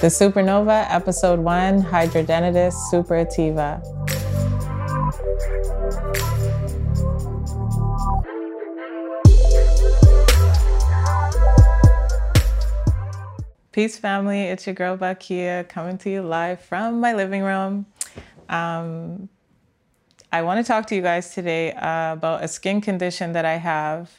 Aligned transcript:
The 0.00 0.08
Supernova, 0.08 0.84
Episode 0.90 1.38
1 1.38 1.82
Hidradenitis 1.84 2.74
suppurativa. 2.90 3.80
Peace, 13.70 13.96
family. 13.96 14.40
It's 14.40 14.66
your 14.66 14.74
girl 14.74 14.96
Bakeia 14.96 15.68
coming 15.68 15.98
to 15.98 16.10
you 16.10 16.22
live 16.22 16.60
from 16.60 16.98
my 16.98 17.14
living 17.14 17.44
room. 17.44 17.86
Um, 18.48 19.28
I 20.30 20.42
want 20.42 20.64
to 20.64 20.68
talk 20.70 20.86
to 20.88 20.94
you 20.94 21.00
guys 21.00 21.32
today 21.32 21.72
uh, 21.72 22.12
about 22.12 22.44
a 22.44 22.48
skin 22.48 22.82
condition 22.82 23.32
that 23.32 23.46
I 23.46 23.56
have. 23.56 24.10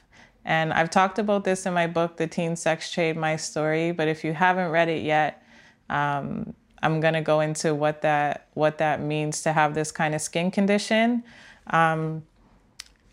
And 0.44 0.74
I've 0.74 0.90
talked 0.90 1.20
about 1.20 1.44
this 1.44 1.68
in 1.68 1.74
my 1.74 1.86
book, 1.86 2.18
The 2.18 2.26
Teen 2.26 2.56
Sex 2.56 2.92
Trade 2.92 3.16
My 3.16 3.36
Story. 3.36 3.92
But 3.92 4.08
if 4.08 4.24
you 4.24 4.34
haven't 4.34 4.72
read 4.72 4.90
it 4.90 5.04
yet, 5.04 5.44
um, 5.88 6.56
I'm 6.82 7.00
going 7.00 7.14
to 7.14 7.22
go 7.22 7.42
into 7.42 7.76
what 7.76 8.02
that, 8.02 8.48
what 8.56 8.80
that 8.80 9.02
means 9.02 9.44
to 9.44 9.54
have 9.54 9.76
this 9.76 9.92
kind 9.92 10.16
of 10.16 10.22
skin 10.22 10.50
condition. 10.50 11.24
Um, 11.68 12.24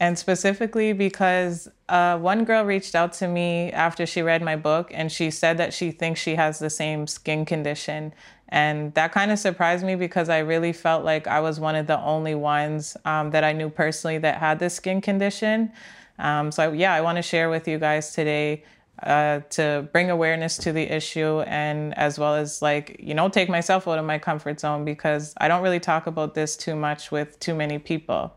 and 0.00 0.18
specifically 0.18 0.92
because 0.92 1.68
uh, 1.88 2.18
one 2.18 2.44
girl 2.44 2.64
reached 2.64 2.94
out 2.94 3.12
to 3.14 3.28
me 3.28 3.72
after 3.72 4.06
she 4.06 4.22
read 4.22 4.42
my 4.42 4.56
book 4.56 4.90
and 4.92 5.10
she 5.10 5.30
said 5.30 5.58
that 5.58 5.72
she 5.72 5.90
thinks 5.90 6.20
she 6.20 6.34
has 6.34 6.58
the 6.58 6.70
same 6.70 7.06
skin 7.06 7.44
condition. 7.44 8.14
And 8.48 8.94
that 8.94 9.12
kind 9.12 9.30
of 9.32 9.38
surprised 9.38 9.84
me 9.84 9.96
because 9.96 10.28
I 10.28 10.38
really 10.38 10.72
felt 10.72 11.04
like 11.04 11.26
I 11.26 11.40
was 11.40 11.58
one 11.58 11.74
of 11.74 11.86
the 11.86 12.00
only 12.00 12.34
ones 12.34 12.96
um, 13.04 13.30
that 13.32 13.42
I 13.42 13.52
knew 13.52 13.68
personally 13.68 14.18
that 14.18 14.38
had 14.38 14.58
this 14.58 14.74
skin 14.74 15.00
condition. 15.00 15.72
Um, 16.18 16.52
so, 16.52 16.70
I, 16.70 16.72
yeah, 16.72 16.94
I 16.94 17.00
want 17.00 17.16
to 17.16 17.22
share 17.22 17.50
with 17.50 17.66
you 17.66 17.78
guys 17.78 18.12
today 18.12 18.62
uh, 19.02 19.40
to 19.50 19.88
bring 19.92 20.10
awareness 20.10 20.56
to 20.58 20.72
the 20.72 20.82
issue 20.82 21.40
and 21.40 21.96
as 21.98 22.18
well 22.18 22.34
as 22.34 22.62
like, 22.62 22.96
you 22.98 23.14
know, 23.14 23.28
take 23.28 23.48
myself 23.48 23.86
out 23.86 23.98
of 23.98 24.04
my 24.04 24.18
comfort 24.18 24.60
zone 24.60 24.84
because 24.84 25.34
I 25.38 25.48
don't 25.48 25.62
really 25.62 25.80
talk 25.80 26.06
about 26.06 26.34
this 26.34 26.56
too 26.56 26.74
much 26.76 27.10
with 27.10 27.38
too 27.40 27.54
many 27.54 27.78
people. 27.78 28.32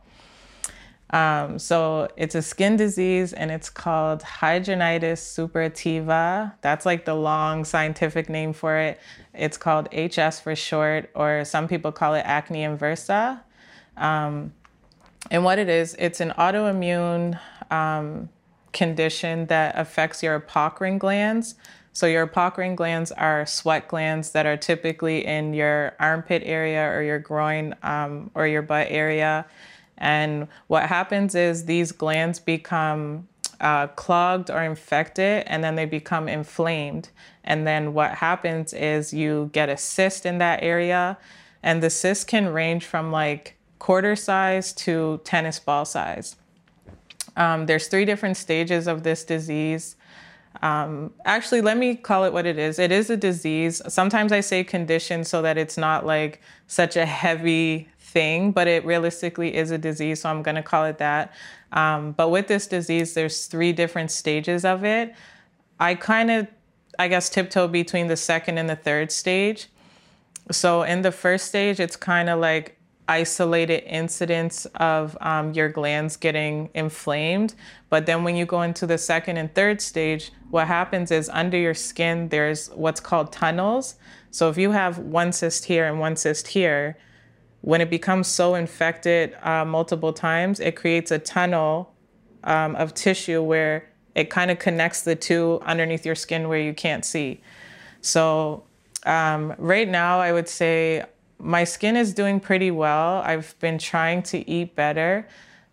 Um, 1.12 1.58
so 1.58 2.08
it's 2.18 2.36
a 2.36 2.42
skin 2.42 2.76
disease 2.76 3.34
and 3.34 3.50
it's 3.50 3.70
called 3.70 4.22
hidradenitis 4.22 5.18
suppurativa. 5.18 6.54
That's 6.62 6.86
like 6.86 7.06
the 7.06 7.16
long 7.16 7.66
scientific 7.66 8.30
name 8.30 8.54
for 8.54 8.78
it. 8.78 9.00
It's 9.34 9.58
called 9.58 9.90
HS 9.94 10.40
for 10.40 10.56
short, 10.56 11.10
or 11.16 11.46
some 11.46 11.68
people 11.68 11.92
call 11.92 12.14
it 12.14 12.22
acne 12.26 12.62
inversa. 12.62 13.40
Um, 13.98 14.54
and 15.32 15.44
what 15.44 15.58
it 15.58 15.68
is, 15.68 15.96
it's 15.98 16.22
an 16.22 16.32
autoimmune 16.38 17.40
um, 17.72 18.30
condition 18.72 19.48
that 19.48 19.78
affects 19.78 20.22
your 20.22 20.40
apocrine 20.40 21.00
glands. 21.00 21.56
So 21.92 22.06
your 22.06 22.28
apocrine 22.28 22.76
glands 22.76 23.12
are 23.12 23.48
sweat 23.48 23.88
glands 23.88 24.32
that 24.32 24.46
are 24.46 24.56
typically 24.56 25.26
in 25.26 25.56
your 25.56 25.96
armpit 26.00 26.44
area 26.46 26.88
or 26.88 27.02
your 27.02 27.20
groin 27.20 27.76
um, 27.82 28.30
or 28.36 28.48
your 28.48 28.62
butt 28.62 28.88
area 28.90 29.48
and 30.00 30.48
what 30.68 30.84
happens 30.88 31.36
is 31.36 31.66
these 31.66 31.92
glands 31.92 32.40
become 32.40 33.28
uh, 33.60 33.88
clogged 33.88 34.50
or 34.50 34.64
infected 34.64 35.44
and 35.46 35.64
then 35.64 35.76
they 35.76 35.86
become 35.86 36.30
inflamed. 36.30 37.10
And 37.44 37.68
then 37.68 37.94
what 37.94 38.16
happens 38.16 38.74
is 38.74 39.14
you 39.14 39.50
get 39.54 39.70
a 39.70 39.78
cyst 39.78 40.26
in 40.26 40.38
that 40.38 40.64
area, 40.64 41.18
and 41.62 41.84
the 41.84 41.90
cyst 41.90 42.28
can 42.28 42.48
range 42.48 42.86
from 42.86 43.12
like 43.12 43.58
quarter 43.80 44.16
size 44.16 44.72
to 44.74 45.20
tennis 45.24 45.60
ball 45.60 45.86
size. 45.86 46.36
Um, 47.36 47.66
there's 47.66 47.88
three 47.88 48.06
different 48.06 48.38
stages 48.38 48.88
of 48.88 49.04
this 49.04 49.24
disease. 49.24 49.96
Um, 50.62 51.14
actually, 51.26 51.62
let 51.62 51.78
me 51.78 51.96
call 51.96 52.26
it 52.26 52.34
what 52.34 52.46
it 52.46 52.58
is. 52.58 52.80
It 52.80 52.92
is 52.92 53.10
a 53.10 53.18
disease. 53.18 53.82
Sometimes 53.88 54.32
I 54.32 54.42
say 54.42 54.64
condition 54.64 55.24
so 55.24 55.42
that 55.42 55.58
it's 55.58 55.78
not 55.78 56.06
like 56.06 56.42
such 56.68 56.96
a 56.96 57.06
heavy 57.06 57.88
thing, 58.10 58.52
but 58.52 58.68
it 58.68 58.86
realistically 58.86 59.56
is 59.56 59.72
a 59.72 59.78
disease, 59.78 60.22
so 60.22 60.30
I'm 60.30 60.42
going 60.42 60.56
to 60.56 60.64
call 60.64 60.86
it 60.86 60.98
that. 60.98 61.34
Um, 61.72 62.14
but 62.14 62.30
with 62.30 62.48
this 62.48 62.68
disease, 62.68 63.14
there's 63.14 63.46
three 63.46 63.74
different 63.74 64.12
stages 64.12 64.66
of 64.66 64.84
it. 64.84 65.16
I 65.80 65.96
kind 65.96 66.32
of, 66.32 66.48
I 66.98 67.08
guess, 67.08 67.30
tiptoe 67.30 67.68
between 67.68 68.08
the 68.08 68.18
second 68.18 68.58
and 68.58 68.70
the 68.70 68.76
third 68.76 69.12
stage. 69.12 69.68
So 70.52 70.84
in 70.84 71.04
the 71.04 71.12
first 71.12 71.46
stage, 71.48 71.80
it's 71.80 71.96
kind 71.96 72.30
of 72.30 72.40
like 72.40 72.80
isolated 73.08 73.84
incidents 73.92 74.66
of 74.76 75.18
um, 75.22 75.54
your 75.54 75.70
glands 75.70 76.16
getting 76.16 76.70
inflamed. 76.74 77.56
But 77.90 78.06
then 78.06 78.24
when 78.24 78.36
you 78.36 78.46
go 78.46 78.62
into 78.62 78.86
the 78.86 78.98
second 78.98 79.38
and 79.38 79.54
third 79.54 79.82
stage, 79.82 80.32
what 80.52 80.68
happens 80.68 81.12
is 81.12 81.30
under 81.30 81.58
your 81.58 81.74
skin, 81.74 82.30
there's 82.30 82.70
what's 82.70 83.00
called 83.00 83.32
tunnels. 83.32 83.96
So 84.32 84.50
if 84.50 84.58
you 84.58 84.72
have 84.72 85.00
one 85.00 85.32
cyst 85.32 85.66
here 85.66 85.88
and 85.88 86.00
one 86.00 86.16
cyst 86.16 86.48
here, 86.50 86.98
when 87.62 87.82
it 87.82 87.90
becomes 87.90 88.28
so 88.28 88.56
infected 88.56 89.36
uh, 89.42 89.66
multiple 89.66 90.14
times, 90.14 90.60
it 90.60 90.76
creates 90.76 91.12
a 91.12 91.20
tunnel 91.20 91.94
um, 92.44 92.76
of 92.76 92.94
tissue 92.94 93.42
where 93.42 93.90
it 94.16 94.30
kind 94.30 94.50
of 94.50 94.60
connects 94.60 95.02
the 95.02 95.16
two 95.16 95.60
underneath 95.66 96.06
your 96.06 96.16
skin 96.16 96.48
where 96.48 96.60
you 96.60 96.74
can't 96.74 97.06
see. 97.06 97.42
So, 98.02 98.64
um, 99.06 99.54
right 99.58 99.88
now, 99.88 100.20
I 100.20 100.32
would 100.32 100.50
say 100.50 101.06
my 101.38 101.64
skin 101.64 101.96
is 101.96 102.14
doing 102.14 102.40
pretty 102.40 102.72
well. 102.72 103.22
I've 103.22 103.58
been 103.60 103.78
trying 103.78 104.24
to 104.24 104.50
eat 104.50 104.76
better. 104.76 105.28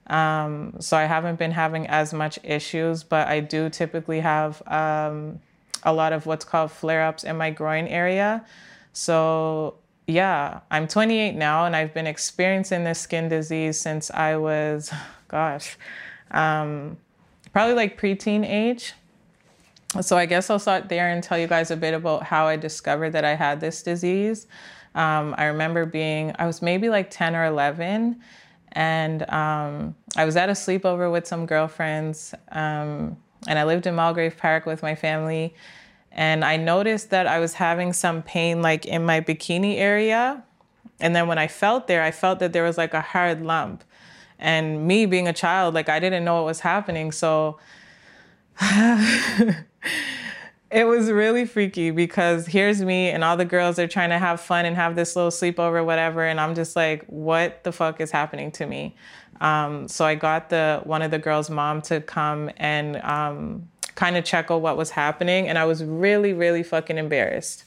Um, 0.08 0.74
so, 0.80 0.97
I 0.97 1.04
haven't 1.04 1.38
been 1.38 1.53
having 1.53 1.86
as 1.86 2.12
much 2.12 2.38
issues, 2.42 3.04
but 3.04 3.28
I 3.28 3.41
do 3.41 3.70
typically 3.70 4.20
have 4.20 4.62
um, 4.66 5.41
a 5.84 5.92
lot 5.92 6.12
of 6.12 6.26
what's 6.26 6.44
called 6.44 6.72
flare 6.72 7.04
ups 7.04 7.24
in 7.24 7.36
my 7.36 7.50
groin 7.50 7.86
area. 7.86 8.44
So, 8.92 9.76
yeah, 10.06 10.61
I'm 10.71 10.87
28 10.87 11.34
now 11.34 11.67
and 11.67 11.75
I've 11.75 11.93
been 11.93 12.06
experiencing 12.06 12.84
this 12.84 13.00
skin 13.00 13.28
disease 13.28 13.78
since 13.78 14.11
I 14.11 14.37
was, 14.37 14.93
gosh, 15.28 15.77
um, 16.31 16.97
probably 17.53 17.75
like 17.75 18.00
preteen 18.00 18.45
age. 18.49 18.95
So 20.00 20.16
I 20.16 20.27
guess 20.27 20.50
I'll 20.50 20.59
start 20.59 20.89
there 20.89 21.09
and 21.09 21.22
tell 21.22 21.39
you 21.39 21.47
guys 21.47 21.71
a 21.71 21.77
bit 21.77 21.95
about 21.95 22.22
how 22.22 22.47
I 22.47 22.56
discovered 22.56 23.11
that 23.11 23.25
I 23.25 23.34
had 23.34 23.61
this 23.61 23.83
disease. 23.83 24.47
Um, 24.95 25.34
I 25.39 25.47
remember 25.47 25.87
being, 25.87 26.34
I 26.39 26.47
was 26.47 26.61
maybe 26.61 26.89
like 26.89 27.11
10 27.11 27.37
or 27.37 27.45
11, 27.45 28.21
and 28.72 29.31
um, 29.31 29.95
I 30.16 30.25
was 30.25 30.37
at 30.37 30.49
a 30.49 30.53
sleepover 30.53 31.11
with 31.11 31.27
some 31.27 31.47
girlfriends, 31.47 32.34
um, 32.53 33.16
and 33.47 33.59
I 33.59 33.65
lived 33.65 33.87
in 33.87 33.95
Mulgrave 33.95 34.37
Park 34.37 34.66
with 34.66 34.83
my 34.83 34.95
family 34.95 35.55
and 36.12 36.44
I 36.44 36.56
noticed 36.56 37.11
that 37.11 37.27
I 37.27 37.39
was 37.41 37.55
having 37.55 37.93
some 37.93 38.22
pain 38.22 38.62
like 38.62 38.87
in 38.87 39.05
my 39.05 39.21
bikini 39.21 39.77
area. 39.77 40.43
And 40.99 41.15
then 41.15 41.28
when 41.28 41.39
I 41.39 41.47
felt 41.47 41.89
there, 41.89 42.03
I 42.03 42.11
felt 42.11 42.39
that 42.39 42.55
there 42.55 42.65
was 42.65 42.78
like 42.78 42.94
a 42.94 43.03
hard 43.03 43.44
lump. 43.44 43.84
And 44.39 44.87
me 44.87 45.06
being 45.06 45.28
a 45.28 45.33
child, 45.33 45.75
like 45.75 45.89
I 45.89 46.00
didn't 46.00 46.25
know 46.25 46.37
what 46.37 46.45
was 46.45 46.61
happening. 46.61 47.12
So 47.12 47.59
it 50.71 50.84
was 50.84 51.11
really 51.11 51.45
freaky 51.45 51.91
because 51.91 52.47
here's 52.47 52.83
me 52.83 53.11
and 53.11 53.22
all 53.22 53.37
the 53.37 53.45
girls 53.45 53.78
are 53.78 53.87
trying 53.87 54.11
to 54.11 54.19
have 54.19 54.41
fun 54.41 54.65
and 54.65 54.75
have 54.75 54.97
this 54.97 55.16
little 55.16 55.31
sleepover, 55.31 55.84
whatever. 55.84 56.25
And 56.25 56.41
I'm 56.41 56.55
just 56.55 56.77
like, 56.77 57.05
what 57.06 57.62
the 57.65 57.72
fuck 57.72 58.00
is 58.00 58.11
happening 58.11 58.50
to 58.53 58.66
me? 58.66 58.97
Um, 59.41 59.87
so 59.89 60.05
I 60.05 60.15
got 60.15 60.49
the 60.49 60.81
one 60.84 61.03
of 61.03 61.11
the 61.11 61.19
girls' 61.19 61.50
mom 61.50 61.83
to 61.83 62.00
come 62.00 62.50
and 62.56 62.97
um, 63.03 63.69
kind 63.97 64.17
of 64.17 64.25
check 64.25 64.51
out 64.51 64.62
what 64.62 64.77
was 64.77 64.91
happening. 64.91 65.49
And 65.49 65.59
I 65.59 65.65
was 65.65 65.83
really, 65.83 66.33
really 66.33 66.62
fucking 66.62 66.97
embarrassed. 66.97 67.65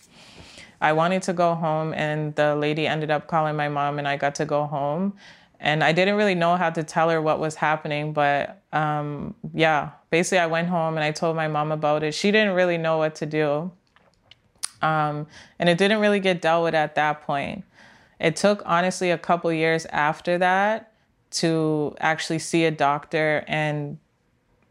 I 0.82 0.94
wanted 0.94 1.24
to 1.24 1.34
go 1.34 1.56
home, 1.56 1.94
and 1.94 2.34
the 2.36 2.56
lady 2.56 2.88
ended 2.88 3.12
up 3.12 3.28
calling 3.28 3.58
my 3.58 3.68
mom, 3.68 4.00
and 4.00 4.08
I 4.08 4.16
got 4.16 4.36
to 4.36 4.46
go 4.46 4.66
home. 4.66 5.14
And 5.60 5.84
I 5.84 5.92
didn't 5.92 6.16
really 6.16 6.36
know 6.36 6.56
how 6.56 6.70
to 6.70 6.84
tell 6.84 7.10
her 7.10 7.22
what 7.22 7.40
was 7.40 7.56
happening, 7.56 8.14
but 8.14 8.62
um, 8.72 9.36
yeah, 9.54 9.90
basically, 10.10 10.40
I 10.40 10.48
went 10.48 10.70
home 10.70 10.96
and 10.96 11.04
I 11.04 11.12
told 11.12 11.36
my 11.36 11.50
mom 11.50 11.74
about 11.74 12.02
it. 12.02 12.14
She 12.14 12.32
didn't 12.32 12.54
really 12.54 12.78
know 12.78 12.98
what 12.98 13.16
to 13.16 13.25
do. 13.25 13.72
Um, 14.82 15.28
and 15.58 15.68
it 15.68 15.78
didn't 15.78 16.00
really 16.00 16.22
get 16.22 16.42
dealt 16.42 16.64
with 16.64 16.75
at 16.75 16.96
that 16.96 17.24
point. 17.24 17.66
It 18.22 18.38
took 18.38 18.62
honestly 18.66 19.12
a 19.12 19.18
couple 19.18 19.52
years 19.52 19.86
after 19.88 20.38
that 20.38 20.94
to 21.32 21.96
actually 22.00 22.40
see 22.40 22.64
a 22.64 22.72
doctor 22.72 23.44
and 23.48 23.98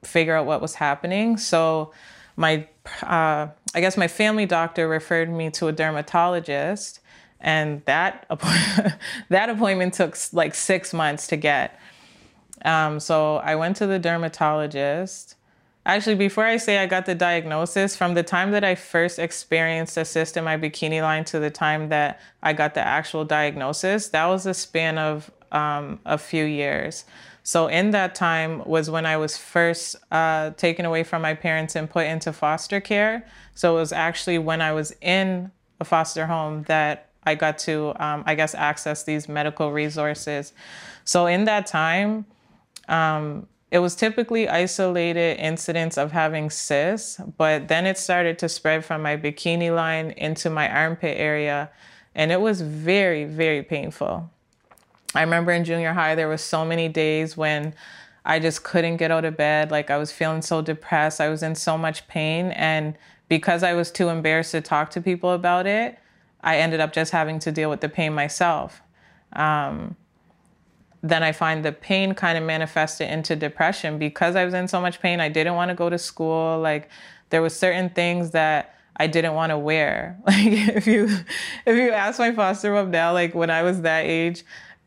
figure 0.02 0.36
out 0.36 0.46
what 0.46 0.60
was 0.60 0.74
happening. 0.74 1.36
So 1.36 1.92
my, 2.36 2.66
uh, 3.02 3.48
I 3.74 3.80
guess 3.80 3.96
my 3.96 4.08
family 4.08 4.46
doctor 4.46 4.88
referred 4.88 5.30
me 5.30 5.50
to 5.52 5.68
a 5.68 5.72
dermatologist, 5.72 7.00
and 7.40 7.84
that 7.84 8.26
that 9.28 9.48
appointment 9.48 9.94
took 9.94 10.16
like 10.32 10.54
six 10.54 10.92
months 10.92 11.26
to 11.28 11.36
get. 11.36 11.78
Um, 12.64 13.00
so 13.00 13.36
I 13.36 13.54
went 13.54 13.76
to 13.76 13.86
the 13.86 13.98
dermatologist. 13.98 15.36
Actually, 15.86 16.16
before 16.16 16.44
I 16.44 16.58
say 16.58 16.78
I 16.78 16.86
got 16.86 17.06
the 17.06 17.14
diagnosis, 17.14 17.96
from 17.96 18.14
the 18.14 18.22
time 18.22 18.50
that 18.50 18.62
I 18.62 18.74
first 18.74 19.18
experienced 19.18 19.96
a 19.96 20.04
cyst 20.04 20.36
in 20.36 20.44
my 20.44 20.58
bikini 20.58 21.00
line 21.00 21.24
to 21.26 21.38
the 21.38 21.50
time 21.50 21.88
that 21.88 22.20
I 22.42 22.52
got 22.52 22.74
the 22.74 22.86
actual 22.86 23.24
diagnosis, 23.24 24.08
that 24.08 24.26
was 24.26 24.44
a 24.44 24.52
span 24.52 24.98
of 24.98 25.30
um, 25.50 25.98
a 26.04 26.18
few 26.18 26.44
years. 26.44 27.04
So 27.48 27.66
in 27.68 27.92
that 27.92 28.14
time 28.14 28.62
was 28.66 28.90
when 28.90 29.06
I 29.06 29.16
was 29.16 29.38
first 29.38 29.96
uh, 30.10 30.50
taken 30.50 30.84
away 30.84 31.02
from 31.02 31.22
my 31.22 31.32
parents 31.32 31.76
and 31.76 31.88
put 31.88 32.04
into 32.04 32.30
foster 32.30 32.78
care. 32.78 33.26
So 33.54 33.78
it 33.78 33.80
was 33.80 33.90
actually 33.90 34.36
when 34.36 34.60
I 34.60 34.72
was 34.72 34.94
in 35.00 35.50
a 35.80 35.84
foster 35.86 36.26
home 36.26 36.64
that 36.64 37.08
I 37.24 37.36
got 37.36 37.56
to, 37.60 37.94
um, 38.04 38.22
I 38.26 38.34
guess, 38.34 38.54
access 38.54 39.04
these 39.04 39.30
medical 39.30 39.72
resources. 39.72 40.52
So 41.04 41.24
in 41.24 41.46
that 41.46 41.66
time, 41.66 42.26
um, 42.86 43.46
it 43.70 43.78
was 43.78 43.96
typically 43.96 44.46
isolated 44.46 45.38
incidents 45.38 45.96
of 45.96 46.12
having 46.12 46.50
cysts, 46.50 47.18
but 47.38 47.68
then 47.68 47.86
it 47.86 47.96
started 47.96 48.38
to 48.40 48.50
spread 48.50 48.84
from 48.84 49.00
my 49.00 49.16
bikini 49.16 49.74
line 49.74 50.10
into 50.18 50.50
my 50.50 50.70
armpit 50.70 51.16
area, 51.18 51.70
and 52.14 52.30
it 52.30 52.42
was 52.42 52.60
very, 52.60 53.24
very 53.24 53.62
painful. 53.62 54.30
I 55.14 55.22
remember 55.22 55.52
in 55.52 55.64
junior 55.64 55.92
high, 55.92 56.14
there 56.14 56.28
was 56.28 56.42
so 56.42 56.64
many 56.64 56.88
days 56.88 57.36
when 57.36 57.74
I 58.24 58.38
just 58.38 58.62
couldn't 58.62 58.98
get 58.98 59.10
out 59.10 59.24
of 59.24 59.36
bed. 59.36 59.70
Like 59.70 59.90
I 59.90 59.96
was 59.96 60.12
feeling 60.12 60.42
so 60.42 60.60
depressed. 60.60 61.20
I 61.20 61.28
was 61.28 61.42
in 61.42 61.54
so 61.54 61.78
much 61.78 62.06
pain. 62.08 62.50
And 62.52 62.96
because 63.28 63.62
I 63.62 63.72
was 63.72 63.90
too 63.90 64.08
embarrassed 64.08 64.52
to 64.52 64.60
talk 64.60 64.90
to 64.90 65.00
people 65.00 65.32
about 65.32 65.66
it, 65.66 65.98
I 66.42 66.58
ended 66.58 66.80
up 66.80 66.92
just 66.92 67.10
having 67.12 67.38
to 67.40 67.52
deal 67.52 67.70
with 67.70 67.80
the 67.80 67.88
pain 67.88 68.12
myself. 68.12 68.82
Um, 69.32 69.96
then 71.02 71.22
I 71.22 71.32
find 71.32 71.64
the 71.64 71.72
pain 71.72 72.14
kind 72.14 72.36
of 72.36 72.44
manifested 72.44 73.08
into 73.10 73.36
depression 73.36 73.98
because 73.98 74.36
I 74.36 74.44
was 74.44 74.54
in 74.54 74.68
so 74.68 74.80
much 74.80 75.00
pain. 75.00 75.20
I 75.20 75.28
didn't 75.28 75.54
want 75.54 75.70
to 75.70 75.74
go 75.74 75.88
to 75.88 75.98
school. 75.98 76.58
Like 76.58 76.90
there 77.30 77.40
was 77.40 77.54
certain 77.56 77.90
things 77.90 78.32
that 78.32 78.74
I 78.96 79.06
didn't 79.06 79.34
want 79.34 79.50
to 79.50 79.58
wear. 79.58 80.18
Like 80.26 80.46
if 80.46 80.86
you 80.86 81.08
if 81.66 81.76
you 81.76 81.90
ask 81.92 82.18
my 82.18 82.32
foster 82.32 82.72
mom 82.72 82.90
now, 82.90 83.12
like 83.12 83.34
when 83.34 83.50
I 83.50 83.62
was 83.62 83.82
that 83.82 84.04
age, 84.04 84.44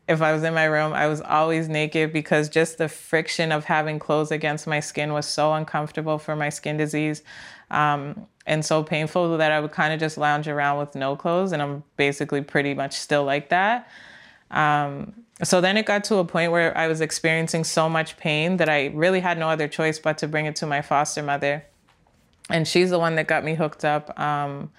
if 0.08 0.20
I 0.20 0.32
was 0.32 0.42
in 0.42 0.52
my 0.54 0.64
room, 0.64 0.92
I 0.92 1.06
was 1.06 1.20
always 1.20 1.68
naked 1.68 2.12
because 2.12 2.48
just 2.48 2.78
the 2.78 2.88
friction 2.88 3.52
of 3.52 3.64
having 3.64 3.98
clothes 3.98 4.32
against 4.32 4.66
my 4.66 4.80
skin 4.80 5.12
was 5.12 5.26
so 5.26 5.52
uncomfortable 5.54 6.18
for 6.18 6.34
my 6.34 6.48
skin 6.48 6.76
disease. 6.76 7.22
Um, 7.70 8.26
and 8.44 8.64
so 8.64 8.82
painful 8.82 9.38
that 9.38 9.52
I 9.52 9.60
would 9.60 9.70
kind 9.70 9.94
of 9.94 10.00
just 10.00 10.18
lounge 10.18 10.48
around 10.48 10.78
with 10.78 10.94
no 10.94 11.14
clothes, 11.14 11.52
and 11.52 11.62
I'm 11.62 11.84
basically 11.96 12.42
pretty 12.42 12.74
much 12.74 12.94
still 12.94 13.24
like 13.24 13.50
that. 13.50 13.88
Um, 14.50 15.14
so 15.42 15.60
then 15.60 15.76
it 15.76 15.86
got 15.86 16.04
to 16.04 16.16
a 16.16 16.24
point 16.24 16.52
where 16.52 16.76
I 16.76 16.88
was 16.88 17.00
experiencing 17.00 17.64
so 17.64 17.88
much 17.88 18.16
pain 18.16 18.58
that 18.58 18.68
I 18.68 18.86
really 18.86 19.20
had 19.20 19.38
no 19.38 19.48
other 19.48 19.68
choice 19.68 19.98
but 19.98 20.18
to 20.18 20.28
bring 20.28 20.46
it 20.46 20.56
to 20.56 20.66
my 20.66 20.82
foster 20.82 21.22
mother. 21.22 21.64
And 22.50 22.66
she's 22.66 22.90
the 22.90 22.98
one 22.98 23.14
that 23.14 23.26
got 23.26 23.44
me 23.44 23.54
hooked 23.54 23.84
up 23.84 24.18
um, 24.20 24.70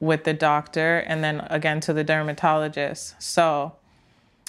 with 0.00 0.24
the 0.24 0.34
doctor 0.34 0.98
and 0.98 1.22
then 1.22 1.40
again 1.50 1.80
to 1.80 1.92
the 1.92 2.02
dermatologist. 2.02 3.22
So 3.22 3.76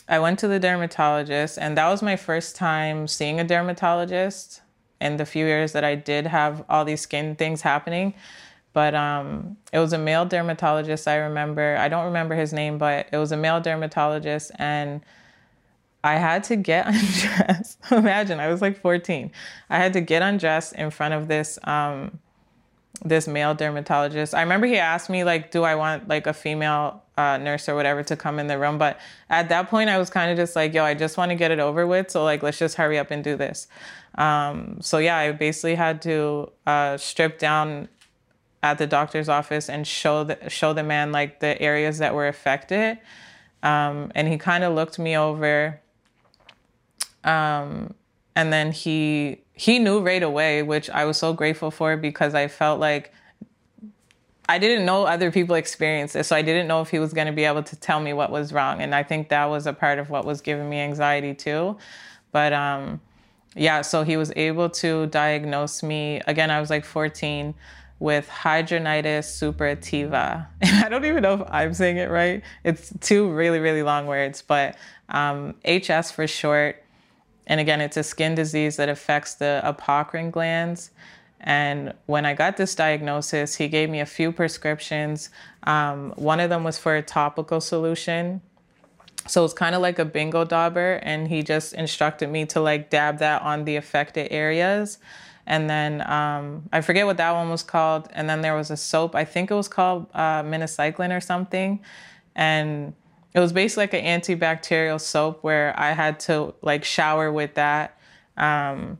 I 0.07 0.19
went 0.19 0.39
to 0.39 0.47
the 0.47 0.59
dermatologist, 0.59 1.57
and 1.57 1.77
that 1.77 1.87
was 1.89 2.01
my 2.01 2.15
first 2.15 2.55
time 2.55 3.07
seeing 3.07 3.39
a 3.39 3.43
dermatologist 3.43 4.61
in 5.01 5.17
the 5.17 5.25
few 5.25 5.45
years 5.45 5.71
that 5.73 5.83
I 5.83 5.95
did 5.95 6.27
have 6.27 6.63
all 6.69 6.85
these 6.85 7.01
skin 7.01 7.35
things 7.35 7.61
happening. 7.61 8.13
But 8.73 8.93
um, 8.93 9.57
it 9.71 9.79
was 9.79 9.93
a 9.93 9.97
male 9.97 10.25
dermatologist, 10.25 11.07
I 11.07 11.15
remember. 11.15 11.77
I 11.77 11.87
don't 11.87 12.05
remember 12.05 12.35
his 12.35 12.51
name, 12.51 12.77
but 12.77 13.07
it 13.11 13.17
was 13.17 13.31
a 13.31 13.37
male 13.37 13.61
dermatologist. 13.61 14.51
And 14.55 15.01
I 16.03 16.15
had 16.15 16.43
to 16.45 16.55
get 16.55 16.85
undressed. 16.87 17.79
Imagine, 17.89 18.39
I 18.39 18.49
was 18.49 18.61
like 18.61 18.79
14. 18.79 19.31
I 19.69 19.77
had 19.77 19.93
to 19.93 20.01
get 20.01 20.21
undressed 20.21 20.73
in 20.73 20.91
front 20.91 21.13
of 21.13 21.27
this 21.27 21.57
um, 21.63 22.19
this 23.03 23.27
male 23.27 23.53
dermatologist. 23.53 24.33
I 24.33 24.42
remember 24.42 24.68
he 24.68 24.77
asked 24.77 25.09
me 25.09 25.24
like, 25.24 25.51
"Do 25.51 25.63
I 25.63 25.75
want 25.75 26.07
like 26.07 26.27
a 26.27 26.33
female 26.33 27.03
uh, 27.18 27.38
nurse 27.38 27.68
or 27.68 27.75
whatever 27.75 28.03
to 28.03 28.15
come 28.15 28.39
in 28.39 28.47
the 28.47 28.57
room?" 28.57 28.77
But 28.77 29.00
at 29.30 29.50
that 29.50 29.69
point, 29.69 29.89
I 29.89 29.97
was 29.97 30.09
kind 30.09 30.31
of 30.31 30.38
just 30.38 30.56
like, 30.56 30.74
"Yo, 30.74 30.83
I 30.83 30.94
just 30.94 31.18
want 31.18 31.30
to 31.30 31.36
get 31.36 31.51
it 31.51 31.59
over 31.59 31.86
with. 31.86 32.12
So 32.12 32.24
like, 32.24 32.44
let's 32.44 32.59
just 32.59 32.75
hurry 32.75 32.97
up 32.97 33.12
and 33.12 33.24
do 33.24 33.36
this." 33.36 33.68
Um, 34.15 34.77
so 34.81 34.97
yeah, 34.97 35.18
I 35.18 35.31
basically 35.31 35.75
had 35.75 36.01
to 36.03 36.51
uh, 36.65 36.97
strip 36.97 37.38
down 37.39 37.89
at 38.63 38.77
the 38.77 38.88
doctor's 38.88 39.30
office 39.30 39.69
and 39.69 39.86
show 39.86 40.24
the 40.24 40.50
show 40.50 40.74
the 40.74 40.83
man 40.83 41.12
like 41.12 41.39
the 41.39 41.62
areas 41.62 42.00
that 42.00 42.15
were 42.15 42.27
affected. 42.27 42.98
Um, 43.62 44.12
and 44.15 44.27
he 44.27 44.38
kind 44.38 44.63
of 44.63 44.74
looked 44.74 45.00
me 45.00 45.18
over. 45.18 45.81
Um, 47.24 47.95
and 48.35 48.51
then 48.51 48.71
he 48.71 49.41
he 49.53 49.79
knew 49.79 50.01
right 50.01 50.23
away, 50.23 50.61
which 50.63 50.89
I 50.89 51.05
was 51.05 51.17
so 51.17 51.33
grateful 51.33 51.71
for 51.71 51.95
because 51.95 52.35
I 52.35 52.47
felt 52.47 52.79
like 52.79 53.13
I 54.47 54.59
didn't 54.59 54.85
know 54.85 55.05
other 55.05 55.31
people 55.31 55.55
experienced 55.55 56.15
it, 56.15 56.25
so 56.25 56.35
I 56.35 56.41
didn't 56.41 56.67
know 56.67 56.81
if 56.81 56.89
he 56.89 56.99
was 56.99 57.13
going 57.13 57.27
to 57.27 57.33
be 57.33 57.45
able 57.45 57.63
to 57.63 57.75
tell 57.75 57.99
me 57.99 58.13
what 58.13 58.31
was 58.31 58.53
wrong, 58.53 58.81
and 58.81 58.93
I 58.93 59.03
think 59.03 59.29
that 59.29 59.45
was 59.45 59.65
a 59.65 59.73
part 59.73 59.97
of 59.97 60.09
what 60.09 60.25
was 60.25 60.41
giving 60.41 60.69
me 60.69 60.79
anxiety 60.79 61.33
too. 61.33 61.77
But 62.31 62.53
um, 62.53 63.01
yeah, 63.55 63.81
so 63.81 64.03
he 64.03 64.17
was 64.17 64.31
able 64.35 64.69
to 64.69 65.07
diagnose 65.07 65.81
me 65.81 66.21
again. 66.27 66.51
I 66.51 66.59
was 66.59 66.69
like 66.69 66.85
14 66.85 67.55
with 67.99 68.27
hidradenitis 68.27 69.25
suppurativa. 69.25 70.47
I 70.61 70.89
don't 70.89 71.05
even 71.05 71.23
know 71.23 71.35
if 71.35 71.41
I'm 71.49 71.73
saying 71.73 71.97
it 71.97 72.09
right. 72.09 72.43
It's 72.63 72.93
two 72.99 73.31
really, 73.31 73.59
really 73.59 73.83
long 73.83 74.05
words, 74.05 74.41
but 74.41 74.75
um, 75.09 75.55
HS 75.65 76.11
for 76.11 76.27
short. 76.27 76.83
And 77.47 77.59
again, 77.59 77.81
it's 77.81 77.97
a 77.97 78.03
skin 78.03 78.36
disease 78.36 78.77
that 78.77 78.89
affects 78.89 79.36
the 79.36 79.62
apocrine 79.63 80.31
glands. 80.31 80.92
And 81.39 81.94
when 82.07 82.25
I 82.25 82.33
got 82.33 82.57
this 82.57 82.74
diagnosis, 82.74 83.56
he 83.56 83.68
gave 83.68 83.89
me 83.89 84.00
a 84.00 84.06
few 84.06 84.31
prescriptions. 84.31 85.30
Um, 85.63 86.12
one 86.15 86.39
of 86.39 86.50
them 86.50 86.63
was 86.63 86.80
for 86.80 86.95
a 86.95 87.01
topical 87.01 87.62
solution. 87.62 88.42
So 89.27 89.44
it's 89.44 89.53
kind 89.53 89.75
of 89.75 89.81
like 89.81 89.97
a 89.97 90.06
bingo 90.06 90.45
dauber, 90.45 91.00
and 91.01 91.27
he 91.27 91.42
just 91.42 91.74
instructed 91.74 92.30
me 92.30 92.45
to 92.47 92.62
like 92.62 92.89
dab 92.89 93.19
that 93.19 93.42
on 93.42 93.65
the 93.65 93.75
affected 93.75 94.31
areas. 94.31 95.00
And 95.48 95.69
then 95.69 96.01
um, 96.09 96.69
I 96.71 96.81
forget 96.81 97.06
what 97.06 97.18
that 97.18 97.31
one 97.31 97.50
was 97.50 97.63
called. 97.63 98.07
And 98.13 98.30
then 98.30 98.41
there 98.41 98.56
was 98.56 98.71
a 98.71 98.77
soap, 98.77 99.15
I 99.15 99.25
think 99.25 99.51
it 99.51 99.53
was 99.53 99.68
called 99.68 100.07
uh, 100.13 100.41
minocycline 100.44 101.15
or 101.15 101.21
something. 101.21 101.80
And 102.36 102.94
it 103.35 103.41
was 103.41 103.51
basically 103.51 103.83
like 103.83 103.93
an 103.93 104.21
antibacterial 104.21 104.99
soap 104.99 105.43
where 105.43 105.77
I 105.77 105.91
had 105.91 106.21
to 106.21 106.55
like 106.61 106.85
shower 106.85 107.33
with 107.33 107.55
that. 107.55 107.99
Um, 108.37 108.97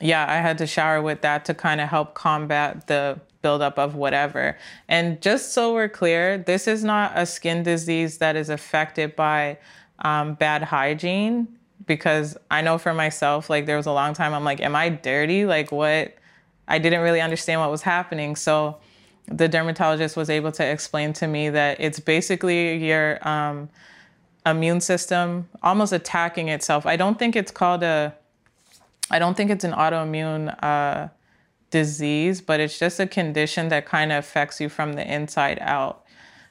yeah, 0.00 0.26
I 0.28 0.36
had 0.36 0.58
to 0.58 0.66
shower 0.66 1.00
with 1.00 1.22
that 1.22 1.46
to 1.46 1.54
kind 1.54 1.80
of 1.80 1.88
help 1.88 2.12
combat 2.12 2.86
the 2.86 3.18
buildup 3.40 3.78
of 3.78 3.94
whatever. 3.94 4.58
And 4.86 5.20
just 5.22 5.54
so 5.54 5.72
we're 5.72 5.88
clear, 5.88 6.36
this 6.36 6.68
is 6.68 6.84
not 6.84 7.12
a 7.14 7.24
skin 7.24 7.62
disease 7.62 8.18
that 8.18 8.36
is 8.36 8.50
affected 8.50 9.16
by 9.16 9.56
um, 10.00 10.34
bad 10.34 10.62
hygiene 10.62 11.48
because 11.86 12.36
I 12.50 12.60
know 12.60 12.76
for 12.76 12.92
myself, 12.92 13.48
like 13.48 13.64
there 13.64 13.78
was 13.78 13.86
a 13.86 13.92
long 13.92 14.12
time 14.12 14.34
I'm 14.34 14.44
like, 14.44 14.60
am 14.60 14.76
I 14.76 14.90
dirty? 14.90 15.46
Like 15.46 15.72
what? 15.72 16.14
I 16.68 16.78
didn't 16.78 17.00
really 17.00 17.22
understand 17.22 17.62
what 17.62 17.70
was 17.70 17.82
happening. 17.82 18.36
So 18.36 18.78
the 19.26 19.48
dermatologist 19.48 20.16
was 20.16 20.28
able 20.28 20.52
to 20.52 20.64
explain 20.64 21.12
to 21.14 21.26
me 21.26 21.50
that 21.50 21.80
it's 21.80 21.98
basically 21.98 22.76
your 22.76 23.26
um, 23.26 23.68
immune 24.44 24.80
system 24.80 25.48
almost 25.62 25.92
attacking 25.92 26.48
itself. 26.48 26.84
I 26.86 26.96
don't 26.96 27.18
think 27.18 27.34
it's 27.34 27.50
called 27.50 27.82
a, 27.82 28.14
I 29.10 29.18
don't 29.18 29.36
think 29.36 29.50
it's 29.50 29.64
an 29.64 29.72
autoimmune 29.72 30.62
uh, 30.62 31.08
disease, 31.70 32.40
but 32.40 32.60
it's 32.60 32.78
just 32.78 33.00
a 33.00 33.06
condition 33.06 33.68
that 33.68 33.86
kind 33.86 34.12
of 34.12 34.18
affects 34.18 34.60
you 34.60 34.68
from 34.68 34.92
the 34.92 35.12
inside 35.12 35.58
out. 35.60 36.04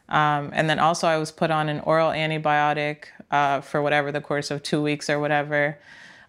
Um, 0.10 0.52
and 0.54 0.70
then 0.70 0.80
also, 0.80 1.08
I 1.08 1.18
was 1.18 1.32
put 1.32 1.50
on 1.50 1.70
an 1.70 1.80
oral 1.82 2.12
antibiotic 2.12 3.06
uh, 3.32 3.62
for 3.62 3.82
whatever 3.82 4.12
the 4.12 4.22
course 4.22 4.52
of 4.52 4.62
two 4.62 4.82
weeks 4.82 5.10
or 5.10 5.20
whatever. 5.20 5.78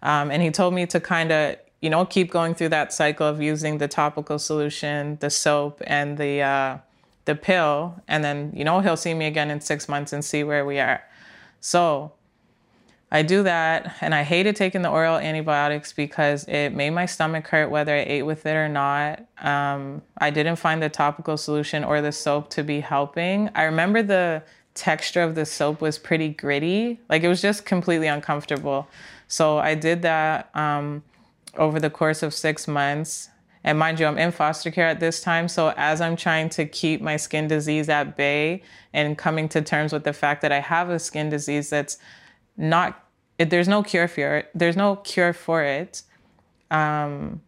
Um, 0.01 0.31
and 0.31 0.41
he 0.41 0.49
told 0.49 0.73
me 0.73 0.85
to 0.87 0.99
kind 0.99 1.31
of, 1.31 1.57
you 1.81 1.89
know, 1.89 2.05
keep 2.05 2.31
going 2.31 2.55
through 2.55 2.69
that 2.69 2.93
cycle 2.93 3.27
of 3.27 3.41
using 3.41 3.77
the 3.77 3.87
topical 3.87 4.39
solution, 4.39 5.17
the 5.19 5.29
soap, 5.29 5.81
and 5.85 6.17
the 6.17 6.41
uh, 6.41 6.77
the 7.25 7.35
pill. 7.35 8.01
And 8.07 8.23
then, 8.23 8.51
you 8.55 8.63
know, 8.63 8.79
he'll 8.79 8.97
see 8.97 9.13
me 9.13 9.25
again 9.25 9.51
in 9.51 9.61
six 9.61 9.89
months 9.89 10.13
and 10.13 10.23
see 10.23 10.43
where 10.43 10.65
we 10.65 10.79
are. 10.79 11.03
So 11.59 12.11
I 13.11 13.21
do 13.21 13.43
that, 13.43 13.95
and 14.01 14.13
I 14.13 14.23
hated 14.23 14.55
taking 14.55 14.81
the 14.81 14.89
oral 14.89 15.17
antibiotics 15.17 15.93
because 15.93 16.43
it 16.45 16.71
made 16.71 16.89
my 16.89 17.05
stomach 17.05 17.47
hurt 17.47 17.69
whether 17.69 17.95
I 17.95 17.99
ate 17.99 18.23
with 18.23 18.45
it 18.45 18.55
or 18.55 18.67
not. 18.67 19.23
Um, 19.37 20.01
I 20.17 20.31
didn't 20.31 20.57
find 20.57 20.81
the 20.81 20.89
topical 20.89 21.37
solution 21.37 21.83
or 21.83 22.01
the 22.01 22.11
soap 22.11 22.49
to 22.51 22.63
be 22.63 22.79
helping. 22.79 23.49
I 23.55 23.63
remember 23.63 24.01
the 24.01 24.43
texture 24.73 25.21
of 25.21 25.35
the 25.35 25.45
soap 25.45 25.81
was 25.81 25.97
pretty 25.97 26.29
gritty, 26.29 26.99
like 27.07 27.23
it 27.23 27.27
was 27.27 27.41
just 27.41 27.65
completely 27.65 28.07
uncomfortable. 28.07 28.87
So 29.27 29.59
I 29.59 29.75
did 29.75 30.01
that 30.01 30.49
um, 30.55 31.03
over 31.57 31.79
the 31.79 31.89
course 31.89 32.23
of 32.23 32.33
six 32.33 32.67
months. 32.67 33.29
And 33.63 33.79
mind 33.79 33.99
you, 33.99 34.05
I'm 34.05 34.17
in 34.17 34.31
foster 34.31 34.69
care 34.69 34.87
at 34.87 34.99
this 34.99 35.21
time. 35.21 35.47
So 35.47 35.73
as 35.75 35.99
I'm 35.99 36.15
trying 36.15 36.49
to 36.49 36.65
keep 36.65 37.01
my 37.01 37.17
skin 37.17 37.47
disease 37.47 37.89
at 37.89 38.15
bay 38.15 38.61
and 38.93 39.17
coming 39.17 39.49
to 39.49 39.61
terms 39.61 39.91
with 39.91 40.03
the 40.03 40.13
fact 40.13 40.41
that 40.43 40.51
I 40.51 40.59
have 40.59 40.89
a 40.89 40.99
skin 40.99 41.29
disease 41.29 41.69
that's 41.69 41.97
not 42.57 43.01
there's 43.37 43.67
no 43.67 43.83
cure 43.83 44.07
for 44.07 44.37
it. 44.37 44.51
There's 44.55 44.77
no 44.77 44.95
cure 44.97 45.33
for 45.33 45.61
it. 45.61 46.03
Um, 46.71 47.41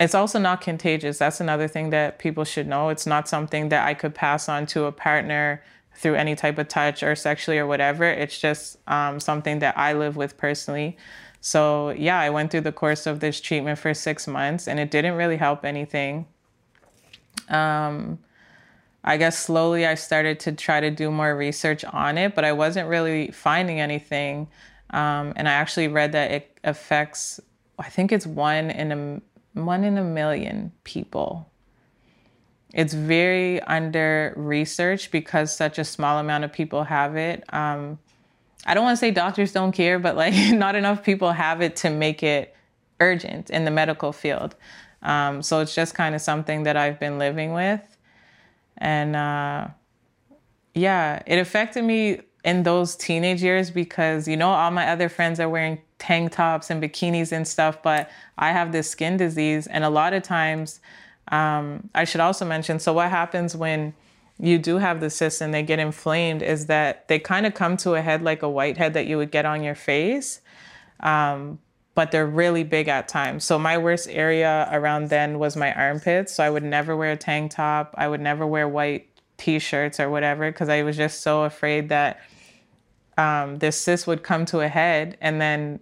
it's 0.00 0.14
also 0.14 0.38
not 0.38 0.60
contagious. 0.60 1.18
That's 1.18 1.40
another 1.40 1.68
thing 1.68 1.90
that 1.90 2.18
people 2.18 2.44
should 2.44 2.66
know. 2.66 2.88
It's 2.88 3.06
not 3.06 3.28
something 3.28 3.70
that 3.70 3.86
I 3.86 3.94
could 3.94 4.14
pass 4.14 4.48
on 4.48 4.66
to 4.66 4.84
a 4.84 4.92
partner 4.92 5.62
through 5.94 6.14
any 6.14 6.36
type 6.36 6.58
of 6.58 6.68
touch 6.68 7.02
or 7.02 7.16
sexually 7.16 7.58
or 7.58 7.66
whatever. 7.66 8.04
It's 8.04 8.38
just 8.38 8.78
um, 8.86 9.18
something 9.18 9.58
that 9.58 9.76
I 9.76 9.94
live 9.94 10.16
with 10.16 10.36
personally. 10.36 10.96
So, 11.40 11.90
yeah, 11.90 12.18
I 12.18 12.30
went 12.30 12.50
through 12.50 12.62
the 12.62 12.72
course 12.72 13.06
of 13.06 13.20
this 13.20 13.40
treatment 13.40 13.78
for 13.78 13.94
six 13.94 14.26
months 14.26 14.66
and 14.66 14.80
it 14.80 14.90
didn't 14.90 15.14
really 15.14 15.36
help 15.36 15.64
anything. 15.64 16.26
Um, 17.48 18.18
I 19.04 19.16
guess 19.16 19.38
slowly 19.38 19.86
I 19.86 19.94
started 19.94 20.40
to 20.40 20.52
try 20.52 20.80
to 20.80 20.90
do 20.90 21.10
more 21.10 21.34
research 21.36 21.84
on 21.84 22.18
it, 22.18 22.34
but 22.34 22.44
I 22.44 22.52
wasn't 22.52 22.88
really 22.88 23.30
finding 23.30 23.80
anything. 23.80 24.48
Um, 24.90 25.32
and 25.36 25.48
I 25.48 25.52
actually 25.52 25.88
read 25.88 26.12
that 26.12 26.30
it 26.30 26.58
affects, 26.64 27.40
I 27.78 27.88
think 27.88 28.12
it's 28.12 28.26
one 28.26 28.70
in 28.70 28.92
a 28.92 29.20
one 29.58 29.82
in 29.82 29.98
a 29.98 30.04
million 30.04 30.72
people. 30.84 31.50
It's 32.74 32.92
very 32.92 33.60
under 33.62 34.34
research 34.36 35.10
because 35.10 35.56
such 35.56 35.78
a 35.78 35.84
small 35.84 36.18
amount 36.18 36.44
of 36.44 36.52
people 36.52 36.84
have 36.84 37.16
it. 37.16 37.42
Um, 37.52 37.98
I 38.66 38.74
don't 38.74 38.84
want 38.84 38.96
to 38.96 39.00
say 39.00 39.10
doctors 39.10 39.52
don't 39.52 39.72
care, 39.72 39.98
but 39.98 40.16
like 40.16 40.34
not 40.52 40.74
enough 40.74 41.02
people 41.02 41.32
have 41.32 41.60
it 41.60 41.76
to 41.76 41.90
make 41.90 42.22
it 42.22 42.54
urgent 43.00 43.50
in 43.50 43.64
the 43.64 43.70
medical 43.70 44.12
field. 44.12 44.54
Um, 45.02 45.42
so 45.42 45.60
it's 45.60 45.74
just 45.74 45.94
kind 45.94 46.14
of 46.14 46.20
something 46.20 46.64
that 46.64 46.76
I've 46.76 46.98
been 46.98 47.18
living 47.18 47.52
with. 47.52 47.80
And 48.76 49.14
uh, 49.16 49.68
yeah, 50.74 51.22
it 51.26 51.38
affected 51.38 51.84
me 51.84 52.20
in 52.44 52.62
those 52.62 52.96
teenage 52.96 53.42
years 53.42 53.70
because, 53.70 54.26
you 54.28 54.36
know, 54.36 54.50
all 54.50 54.70
my 54.70 54.88
other 54.88 55.08
friends 55.08 55.40
are 55.40 55.48
wearing 55.48 55.80
tank 55.98 56.32
tops 56.32 56.70
and 56.70 56.82
bikinis 56.82 57.32
and 57.32 57.46
stuff, 57.46 57.82
but 57.82 58.10
I 58.36 58.52
have 58.52 58.72
this 58.72 58.88
skin 58.88 59.16
disease. 59.16 59.66
And 59.66 59.84
a 59.84 59.90
lot 59.90 60.12
of 60.12 60.22
times, 60.22 60.80
um, 61.30 61.90
I 61.94 62.04
should 62.04 62.20
also 62.20 62.44
mention 62.44 62.78
so, 62.78 62.92
what 62.92 63.10
happens 63.10 63.56
when 63.56 63.94
you 64.40 64.58
do 64.58 64.78
have 64.78 65.00
the 65.00 65.10
cysts 65.10 65.40
and 65.40 65.52
they 65.52 65.62
get 65.62 65.78
inflamed 65.78 66.42
is 66.42 66.66
that 66.66 67.08
they 67.08 67.18
kind 67.18 67.44
of 67.46 67.54
come 67.54 67.76
to 67.78 67.94
a 67.94 68.02
head 68.02 68.22
like 68.22 68.42
a 68.42 68.48
whitehead 68.48 68.94
that 68.94 69.06
you 69.06 69.16
would 69.16 69.30
get 69.30 69.44
on 69.44 69.62
your 69.62 69.74
face. 69.74 70.40
Um, 71.00 71.58
but 71.94 72.12
they're 72.12 72.26
really 72.26 72.62
big 72.62 72.86
at 72.86 73.08
times. 73.08 73.42
So 73.42 73.58
my 73.58 73.76
worst 73.76 74.08
area 74.08 74.68
around 74.70 75.08
then 75.08 75.40
was 75.40 75.56
my 75.56 75.74
armpits. 75.74 76.32
So 76.32 76.44
I 76.44 76.50
would 76.50 76.62
never 76.62 76.96
wear 76.96 77.10
a 77.10 77.16
tank 77.16 77.50
top. 77.50 77.92
I 77.98 78.06
would 78.06 78.20
never 78.20 78.46
wear 78.46 78.68
white 78.68 79.08
t-shirts 79.36 79.98
or 79.98 80.08
whatever 80.08 80.50
because 80.52 80.68
I 80.68 80.84
was 80.84 80.96
just 80.96 81.22
so 81.22 81.42
afraid 81.42 81.88
that 81.88 82.20
um, 83.16 83.58
this 83.58 83.80
cyst 83.80 84.06
would 84.06 84.22
come 84.22 84.44
to 84.46 84.60
a 84.60 84.68
head. 84.68 85.18
And 85.20 85.40
then 85.40 85.80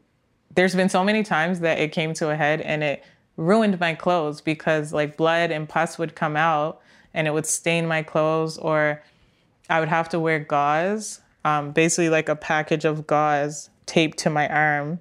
there's 0.54 0.74
been 0.74 0.88
so 0.88 1.04
many 1.04 1.22
times 1.22 1.60
that 1.60 1.78
it 1.78 1.92
came 1.92 2.14
to 2.14 2.30
a 2.30 2.36
head 2.36 2.62
and 2.62 2.82
it 2.82 3.04
ruined 3.36 3.78
my 3.78 3.94
clothes 3.94 4.40
because 4.40 4.94
like 4.94 5.18
blood 5.18 5.50
and 5.50 5.68
pus 5.68 5.98
would 5.98 6.14
come 6.14 6.34
out 6.34 6.80
and 7.16 7.26
it 7.26 7.32
would 7.32 7.46
stain 7.46 7.88
my 7.88 8.04
clothes 8.04 8.56
or 8.58 9.02
I 9.68 9.80
would 9.80 9.88
have 9.88 10.08
to 10.10 10.20
wear 10.20 10.38
gauze, 10.38 11.20
um, 11.44 11.72
basically 11.72 12.08
like 12.08 12.28
a 12.28 12.36
package 12.36 12.84
of 12.84 13.08
gauze 13.08 13.70
taped 13.86 14.18
to 14.18 14.30
my 14.30 14.48
arm 14.48 15.00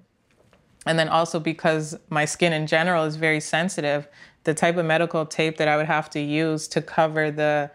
and 0.86 1.00
then 1.00 1.10
also 1.10 1.40
because 1.40 1.98
my 2.10 2.26
skin 2.26 2.54
in 2.54 2.68
general 2.68 3.06
is 3.06 3.16
very 3.16 3.40
sensitive, 3.40 4.08
the 4.44 4.54
type 4.54 4.78
of 4.78 4.86
medical 4.86 5.26
tape 5.26 5.58
that 5.58 5.68
I 5.68 5.78
would 5.78 5.88
have 5.88 6.10
to 6.12 6.20
use 6.20 6.68
to 6.70 6.82
cover 6.82 7.32
the 7.32 7.72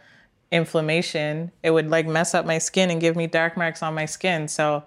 inflammation, 0.53 1.51
it 1.63 1.73
would 1.73 1.91
like 1.91 2.07
mess 2.07 2.35
up 2.35 2.47
my 2.47 2.59
skin 2.59 2.91
and 2.91 3.01
give 3.01 3.17
me 3.17 3.27
dark 3.27 3.57
marks 3.57 3.83
on 3.83 3.95
my 3.95 4.07
skin. 4.07 4.47
So 4.47 4.85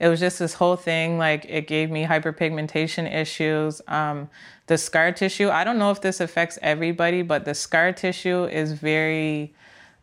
it 0.00 0.08
was 0.08 0.20
just 0.20 0.38
this 0.38 0.54
whole 0.54 0.76
thing. 0.76 1.18
Like 1.18 1.44
it 1.48 1.66
gave 1.66 1.90
me 1.90 2.04
hyperpigmentation 2.04 3.12
issues. 3.12 3.80
Um, 3.88 4.30
the 4.66 4.78
scar 4.78 5.12
tissue, 5.12 5.48
I 5.48 5.64
don't 5.64 5.78
know 5.78 5.90
if 5.90 6.00
this 6.00 6.20
affects 6.20 6.58
everybody, 6.62 7.22
but 7.22 7.44
the 7.44 7.54
scar 7.54 7.92
tissue 7.92 8.44
is 8.44 8.72
very, 8.72 9.54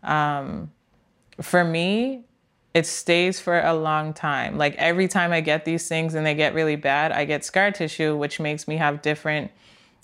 um, 0.04 0.72
for 1.42 1.64
me, 1.64 2.26
it 2.74 2.86
stays 2.86 3.40
for 3.40 3.62
a 3.62 3.74
long 3.74 4.14
time. 4.14 4.58
Like 4.58 4.76
every 4.76 5.08
time 5.08 5.32
I 5.32 5.40
get 5.40 5.64
these 5.64 5.88
things 5.88 6.14
and 6.14 6.26
they 6.26 6.36
get 6.36 6.54
really 6.54 6.76
bad, 6.76 7.14
I 7.14 7.24
get 7.24 7.46
scar 7.46 7.72
tissue, 7.72 8.18
which 8.18 8.40
makes 8.40 8.68
me 8.68 8.76
have 8.76 9.02
different 9.02 9.52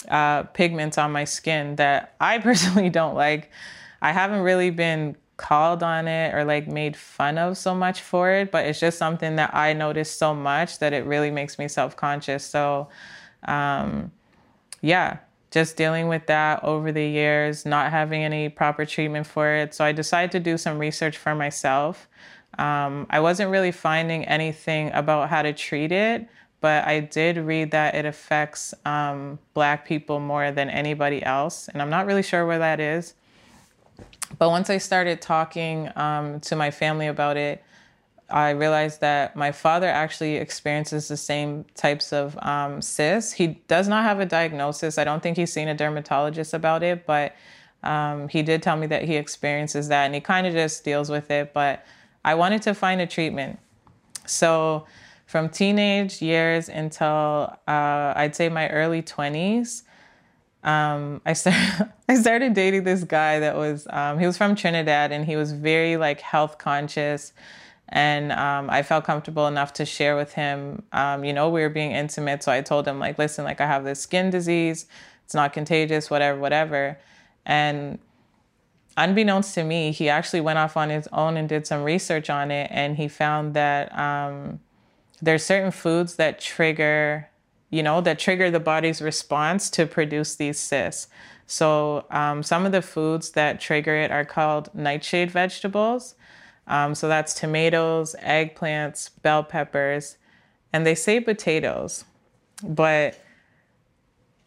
uh, 0.08 0.44
pigments 0.44 0.98
on 0.98 1.12
my 1.12 1.26
skin 1.26 1.76
that 1.76 2.16
I 2.22 2.38
personally 2.40 2.90
don't 2.90 3.16
like. 3.16 3.52
I 4.02 4.14
haven't 4.14 4.42
really 4.42 4.70
been 4.70 5.18
called 5.42 5.82
on 5.82 6.08
it 6.08 6.34
or 6.36 6.46
like 6.46 6.68
made 6.68 6.96
fun 6.96 7.38
of 7.40 7.58
so 7.58 7.74
much 7.74 8.02
for 8.02 8.32
it, 8.32 8.52
but 8.52 8.66
it's 8.66 8.80
just 8.80 8.98
something 8.98 9.36
that 9.38 9.54
I 9.56 9.74
notice 9.74 10.10
so 10.12 10.36
much 10.36 10.80
that 10.80 10.94
it 10.94 11.06
really 11.06 11.32
makes 11.32 11.58
me 11.58 11.68
self 11.68 11.98
conscious. 11.98 12.46
So, 12.46 12.88
um, 13.44 14.12
yeah, 14.82 15.18
just 15.50 15.76
dealing 15.76 16.08
with 16.08 16.28
that 16.28 16.64
over 16.64 16.92
the 16.92 17.06
years, 17.06 17.66
not 17.66 17.92
having 17.92 18.24
any 18.24 18.50
proper 18.50 18.86
treatment 18.86 19.26
for 19.26 19.54
it. 19.54 19.74
So 19.74 19.84
I 19.84 19.92
decided 19.92 20.32
to 20.32 20.40
do 20.40 20.58
some 20.58 20.78
research 20.78 21.18
for 21.18 21.34
myself. 21.34 22.08
Um, 22.60 23.08
I 23.10 23.20
wasn't 23.20 23.50
really 23.50 23.72
finding 23.72 24.26
anything 24.26 24.92
about 24.94 25.30
how 25.30 25.42
to 25.42 25.54
treat 25.54 25.92
it, 25.92 26.28
but 26.62 26.86
I 26.86 27.00
did 27.00 27.38
read 27.38 27.72
that 27.72 27.96
it 27.96 28.06
affects 28.06 28.74
um, 28.86 29.40
Black 29.56 29.88
people 29.88 30.20
more 30.20 30.52
than 30.52 30.70
anybody 30.70 31.24
else. 31.24 31.68
And 31.68 31.82
I'm 31.82 31.90
not 31.90 32.06
really 32.06 32.24
sure 32.24 32.46
where 32.46 32.60
that 32.60 32.80
is. 32.80 33.16
But 34.38 34.50
once 34.50 34.70
I 34.70 34.78
started 34.78 35.22
talking 35.22 35.90
um, 35.96 36.40
to 36.42 36.56
my 36.56 36.72
family 36.72 37.08
about 37.08 37.38
it, 37.38 37.64
I 38.30 38.52
realized 38.52 39.02
that 39.02 39.36
my 39.36 39.52
father 39.52 39.88
actually 39.88 40.38
experiences 40.38 41.08
the 41.08 41.18
same 41.18 41.66
types 41.76 42.14
of 42.14 42.38
um, 42.42 42.82
cysts. 42.82 43.34
He 43.34 43.60
does 43.68 43.88
not 43.88 44.04
have 44.04 44.20
a 44.20 44.26
diagnosis. 44.26 44.98
I 44.98 45.04
don't 45.04 45.22
think 45.22 45.38
he's 45.38 45.52
seen 45.52 45.68
a 45.68 45.76
dermatologist 45.76 46.54
about 46.54 46.82
it, 46.82 47.06
but 47.06 47.36
um, 47.84 48.30
he 48.30 48.42
did 48.42 48.64
tell 48.64 48.78
me 48.78 48.88
that 48.88 49.04
he 49.04 49.16
experiences 49.16 49.90
that 49.90 50.06
and 50.06 50.16
he 50.16 50.22
kind 50.22 50.48
of 50.48 50.54
just 50.54 50.84
deals 50.84 51.10
with 51.10 51.30
it. 51.30 51.54
But 51.54 51.86
I 52.24 52.36
wanted 52.36 52.62
to 52.64 52.74
find 52.74 53.02
a 53.02 53.08
treatment. 53.08 53.60
So, 54.26 54.86
from 55.26 55.50
teenage 55.50 56.22
years 56.22 56.68
until 56.68 57.58
uh, 57.68 58.14
I'd 58.16 58.36
say 58.36 58.50
my 58.50 58.70
early 58.70 59.02
20s, 59.02 59.84
um, 60.64 61.22
I 61.26 61.34
started 61.34 61.92
I 62.10 62.16
started 62.16 62.54
dating 62.54 62.84
this 62.84 63.04
guy 63.04 63.40
that 63.40 63.56
was 63.56 63.88
um, 63.90 64.20
he 64.20 64.26
was 64.26 64.38
from 64.38 64.56
Trinidad 64.56 65.12
and 65.12 65.26
he 65.26 65.36
was 65.36 65.52
very 65.52 65.98
like 65.98 66.22
health 66.22 66.58
conscious, 66.58 67.34
and 67.90 68.32
um, 68.32 68.70
I 68.70 68.84
felt 68.84 69.06
comfortable 69.06 69.48
enough 69.48 69.74
to 69.74 69.86
share 69.86 70.16
with 70.16 70.34
him. 70.34 70.84
Um, 70.92 71.24
you 71.24 71.34
know, 71.34 71.50
we 71.50 71.62
were 71.62 71.70
being 71.70 71.92
intimate, 71.92 72.44
so 72.44 72.52
I 72.52 72.62
told 72.62 72.88
him 72.88 73.00
like, 73.00 73.18
listen, 73.18 73.44
like 73.44 73.62
I 73.62 73.68
have 73.68 73.84
this 73.84 74.00
skin 74.00 74.30
disease, 74.30 74.86
it's 75.26 75.34
not 75.34 75.54
contagious, 75.54 76.10
whatever, 76.10 76.40
whatever, 76.40 76.98
and 77.46 78.00
unbeknownst 78.98 79.56
to 79.56 79.64
me, 79.64 79.92
he 79.92 80.10
actually 80.10 80.42
went 80.42 80.60
off 80.60 80.78
on 80.78 80.90
his 80.90 81.08
own 81.12 81.38
and 81.38 81.48
did 81.48 81.66
some 81.66 81.84
research 81.84 82.30
on 82.30 82.52
it, 82.52 82.70
and 82.72 82.98
he 82.98 83.08
found 83.08 83.54
that 83.54 83.98
um, 83.98 84.60
there's 85.22 85.44
certain 85.44 85.72
foods 85.72 86.16
that 86.16 86.40
trigger, 86.40 87.30
you 87.72 87.82
know, 87.82 88.02
that 88.02 88.20
trigger 88.20 88.52
the 88.52 88.60
body's 88.60 89.02
response 89.02 89.70
to 89.72 89.88
produce 89.88 90.36
these 90.36 90.60
cysts. 90.60 91.08
So 91.48 92.06
um, 92.12 92.44
some 92.44 92.66
of 92.66 92.72
the 92.72 92.82
foods 92.82 93.32
that 93.32 93.60
trigger 93.60 93.96
it 93.96 94.12
are 94.12 94.26
called 94.26 94.70
nightshade 94.76 95.32
vegetables. 95.32 96.16
Um, 96.68 96.94
so 96.94 97.08
that's 97.08 97.34
tomatoes, 97.34 98.16
eggplants, 98.22 99.10
bell 99.22 99.44
peppers, 99.44 100.18
and 100.72 100.86
they 100.86 100.96
say 100.96 101.20
potatoes, 101.20 102.06
but 102.64 103.20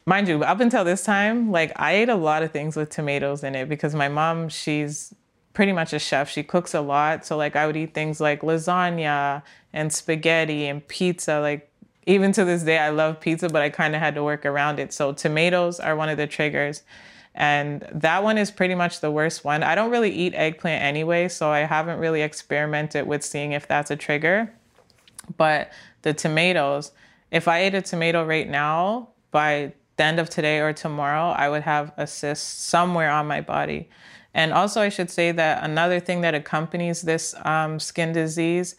mind 0.06 0.28
you, 0.28 0.42
up 0.42 0.60
until 0.60 0.84
this 0.84 1.04
time, 1.04 1.50
like 1.50 1.72
I 1.76 1.92
ate 1.92 2.08
a 2.08 2.14
lot 2.14 2.42
of 2.42 2.52
things 2.52 2.76
with 2.76 2.90
tomatoes 2.90 3.42
in 3.42 3.54
it 3.54 3.68
because 3.68 3.94
my 3.94 4.08
mom, 4.08 4.48
she's 4.48 5.14
pretty 5.52 5.72
much 5.72 5.92
a 5.92 5.98
chef. 5.98 6.28
She 6.28 6.42
cooks 6.42 6.74
a 6.74 6.80
lot. 6.80 7.24
So 7.24 7.36
like 7.36 7.56
I 7.56 7.66
would 7.66 7.76
eat 7.76 7.94
things 7.94 8.20
like 8.20 8.42
lasagna 8.42 9.42
and 9.72 9.92
spaghetti 9.92 10.66
and 10.66 10.86
pizza. 10.86 11.40
Like 11.40 11.70
even 12.06 12.32
to 12.32 12.44
this 12.44 12.62
day, 12.62 12.78
I 12.78 12.90
love 12.90 13.20
pizza, 13.20 13.48
but 13.48 13.62
I 13.62 13.70
kind 13.70 13.94
of 13.94 14.00
had 14.00 14.14
to 14.14 14.24
work 14.24 14.44
around 14.44 14.78
it. 14.78 14.92
So 14.92 15.12
tomatoes 15.12 15.80
are 15.80 15.96
one 15.96 16.08
of 16.08 16.16
the 16.16 16.26
triggers. 16.26 16.82
And 17.34 17.86
that 17.92 18.22
one 18.22 18.38
is 18.38 18.50
pretty 18.50 18.74
much 18.74 19.00
the 19.00 19.10
worst 19.10 19.44
one. 19.44 19.62
I 19.62 19.74
don't 19.74 19.90
really 19.90 20.12
eat 20.12 20.34
eggplant 20.34 20.82
anyway, 20.82 21.28
so 21.28 21.50
I 21.50 21.60
haven't 21.60 21.98
really 21.98 22.22
experimented 22.22 23.06
with 23.06 23.24
seeing 23.24 23.52
if 23.52 23.66
that's 23.66 23.90
a 23.90 23.96
trigger. 23.96 24.52
But 25.36 25.72
the 26.02 26.14
tomatoes, 26.14 26.92
if 27.30 27.48
I 27.48 27.60
ate 27.60 27.74
a 27.74 27.82
tomato 27.82 28.24
right 28.24 28.48
now, 28.48 29.08
by 29.32 29.72
the 29.96 30.04
end 30.04 30.20
of 30.20 30.30
today 30.30 30.60
or 30.60 30.72
tomorrow, 30.72 31.30
I 31.30 31.48
would 31.48 31.62
have 31.62 31.92
a 31.96 32.06
cyst 32.06 32.68
somewhere 32.68 33.10
on 33.10 33.26
my 33.26 33.40
body. 33.40 33.88
And 34.32 34.52
also, 34.52 34.80
I 34.80 34.88
should 34.88 35.10
say 35.10 35.32
that 35.32 35.64
another 35.64 36.00
thing 36.00 36.20
that 36.20 36.34
accompanies 36.34 37.02
this 37.02 37.34
um, 37.44 37.80
skin 37.80 38.12
disease, 38.12 38.76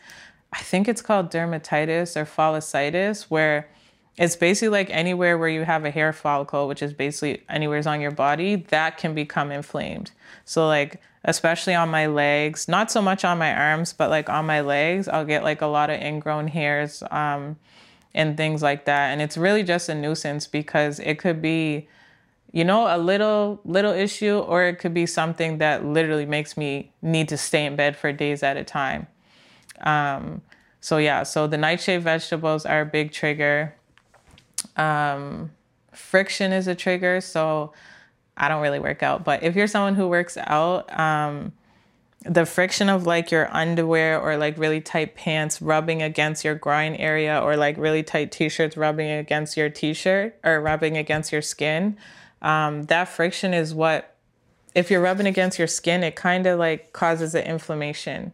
I 0.56 0.62
think 0.62 0.88
it's 0.88 1.02
called 1.02 1.32
dermatitis 1.32 2.16
or 2.16 2.26
folliculitis, 2.26 3.24
where 3.24 3.70
it's 4.18 4.36
basically 4.36 4.70
like 4.70 4.90
anywhere 4.90 5.38
where 5.38 5.50
you 5.50 5.64
have 5.64 5.84
a 5.84 5.92
hair 5.92 6.14
follicle, 6.14 6.68
which 6.68 6.82
is 6.82 6.94
basically 6.94 7.44
anywhere's 7.50 7.86
on 7.86 8.00
your 8.00 8.12
body, 8.12 8.56
that 8.70 8.98
can 8.98 9.14
become 9.14 9.52
inflamed. 9.52 10.12
So, 10.46 10.68
like, 10.68 11.02
especially 11.26 11.76
on 11.76 11.90
my 11.90 12.08
legs, 12.08 12.68
not 12.68 12.90
so 12.90 13.02
much 13.02 13.26
on 13.26 13.38
my 13.38 13.54
arms, 13.54 13.92
but 13.94 14.10
like 14.10 14.30
on 14.30 14.46
my 14.46 14.62
legs, 14.62 15.08
I'll 15.08 15.26
get 15.26 15.44
like 15.44 15.62
a 15.62 15.68
lot 15.68 15.90
of 15.90 16.00
ingrown 16.00 16.48
hairs. 16.48 17.04
Um, 17.12 17.58
and 18.16 18.38
things 18.38 18.64
like 18.64 18.86
that. 18.86 19.12
And 19.12 19.22
it's 19.22 19.38
really 19.38 19.62
just 19.62 19.90
a 19.90 19.94
nuisance 19.94 20.48
because 20.48 21.00
it 21.00 21.20
could 21.20 21.42
be, 21.42 21.88
you 22.52 22.64
know, 22.64 22.88
a 22.88 22.98
little 22.98 23.60
little 23.66 23.92
issue, 23.92 24.40
or 24.40 24.64
it 24.64 24.80
could 24.80 24.94
be 24.94 25.06
something 25.06 25.60
that 25.60 25.86
literally 25.86 26.26
makes 26.26 26.58
me 26.58 26.92
need 27.02 27.28
to 27.28 27.38
stay 27.38 27.66
in 27.66 27.76
bed 27.76 27.98
for 27.98 28.12
days 28.14 28.42
at 28.42 28.58
a 28.58 28.64
time. 28.64 29.08
Um, 29.86 30.42
so 30.82 30.98
yeah, 30.98 31.24
so 31.24 31.48
the 31.48 31.58
nightshade 31.58 32.04
vegetables 32.04 32.66
are 32.66 32.82
a 32.82 32.86
big 32.86 33.12
trigger. 33.12 33.76
Um, 34.76 35.52
friction 35.94 36.52
is 36.52 36.68
a 36.68 36.76
trigger, 36.76 37.22
so 37.22 37.74
I 38.38 38.50
don't 38.50 38.62
really 38.62 38.80
work 38.80 39.02
out, 39.02 39.24
but 39.24 39.44
if 39.44 39.56
you're 39.56 39.68
someone 39.68 39.96
who 39.96 40.08
works 40.08 40.38
out, 40.38 40.98
um, 41.00 41.54
the 42.26 42.46
friction 42.46 42.90
of 42.90 43.06
like 43.06 43.30
your 43.30 43.56
underwear 43.56 44.20
or 44.20 44.36
like 44.36 44.58
really 44.58 44.82
tight 44.82 45.16
pants 45.16 45.62
rubbing 45.62 46.02
against 46.02 46.44
your 46.44 46.56
groin 46.56 46.96
area 46.96 47.40
or 47.40 47.56
like 47.56 47.78
really 47.78 48.02
tight 48.02 48.32
t-shirts 48.32 48.76
rubbing 48.76 49.12
against 49.12 49.56
your 49.56 49.70
t-shirt 49.70 50.36
or 50.44 50.60
rubbing 50.60 50.98
against 50.98 51.32
your 51.32 51.42
skin 51.42 51.96
um, 52.42 52.84
that 52.84 53.08
friction 53.08 53.54
is 53.54 53.74
what 53.76 54.16
if 54.74 54.90
you're 54.90 55.02
rubbing 55.02 55.28
against 55.28 55.60
your 55.60 55.68
skin 55.68 56.04
it 56.04 56.16
kind 56.16 56.48
of 56.48 56.58
like 56.58 56.92
causes 56.94 57.36
an 57.36 57.44
inflammation 57.44 58.32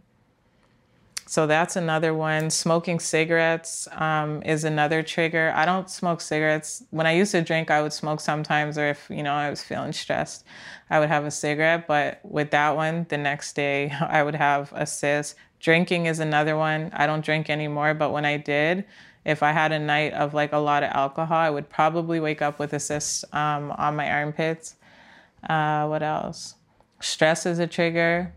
so 1.28 1.48
that's 1.48 1.76
another 1.76 2.14
one. 2.14 2.50
Smoking 2.50 3.00
cigarettes 3.00 3.88
um, 3.94 4.42
is 4.44 4.64
another 4.64 5.02
trigger. 5.04 5.54
I 5.56 5.66
don't 5.66 5.90
smoke 5.90 6.20
cigarettes. 6.20 6.84
When 6.90 7.08
I 7.08 7.14
used 7.14 7.32
to 7.32 7.42
drink, 7.42 7.72
I 7.72 7.82
would 7.82 7.94
smoke 7.94 8.20
sometimes, 8.20 8.78
or 8.78 8.90
if 8.90 9.08
you 9.10 9.24
know 9.24 9.34
I 9.34 9.50
was 9.50 9.64
feeling 9.64 9.94
stressed, 9.94 10.46
I 10.90 11.00
would 11.00 11.10
have 11.10 11.26
a 11.26 11.32
cigarette. 11.32 11.88
But 11.88 12.20
with 12.24 12.52
that 12.52 12.76
one, 12.76 13.06
the 13.10 13.18
next 13.18 13.56
day 13.56 13.92
I 14.02 14.24
would 14.24 14.36
have 14.36 14.74
a 14.76 14.86
cyst. 14.86 15.36
Drinking 15.60 16.08
is 16.08 16.20
another 16.20 16.58
one. 16.58 16.90
I 16.94 17.06
don't 17.06 17.24
drink 17.24 17.50
anymore, 17.50 17.94
but 17.94 18.12
when 18.12 18.26
I 18.26 18.38
did, 18.38 18.84
if 19.24 19.44
I 19.44 19.52
had 19.52 19.72
a 19.72 19.80
night 19.80 20.14
of 20.14 20.34
like 20.34 20.52
a 20.52 20.58
lot 20.58 20.84
of 20.84 20.90
alcohol, 20.92 21.38
I 21.38 21.50
would 21.50 21.70
probably 21.70 22.20
wake 22.20 22.42
up 22.42 22.58
with 22.58 22.74
a 22.74 22.80
cyst 22.80 23.24
um, 23.34 23.72
on 23.72 23.96
my 23.96 24.10
armpits. 24.10 24.76
Uh, 25.48 25.86
what 25.88 26.02
else? 26.02 26.56
Stress 27.00 27.46
is 27.46 27.60
a 27.60 27.68
trigger. 27.68 28.34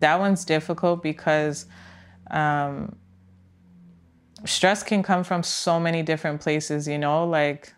That 0.00 0.18
one's 0.18 0.44
difficult 0.44 1.02
because 1.02 1.66
um, 2.34 2.96
stress 4.44 4.82
can 4.82 5.02
come 5.02 5.24
from 5.24 5.42
so 5.42 5.80
many 5.80 6.02
different 6.02 6.40
places, 6.40 6.86
you 6.86 6.98
know, 6.98 7.26
like 7.26 7.72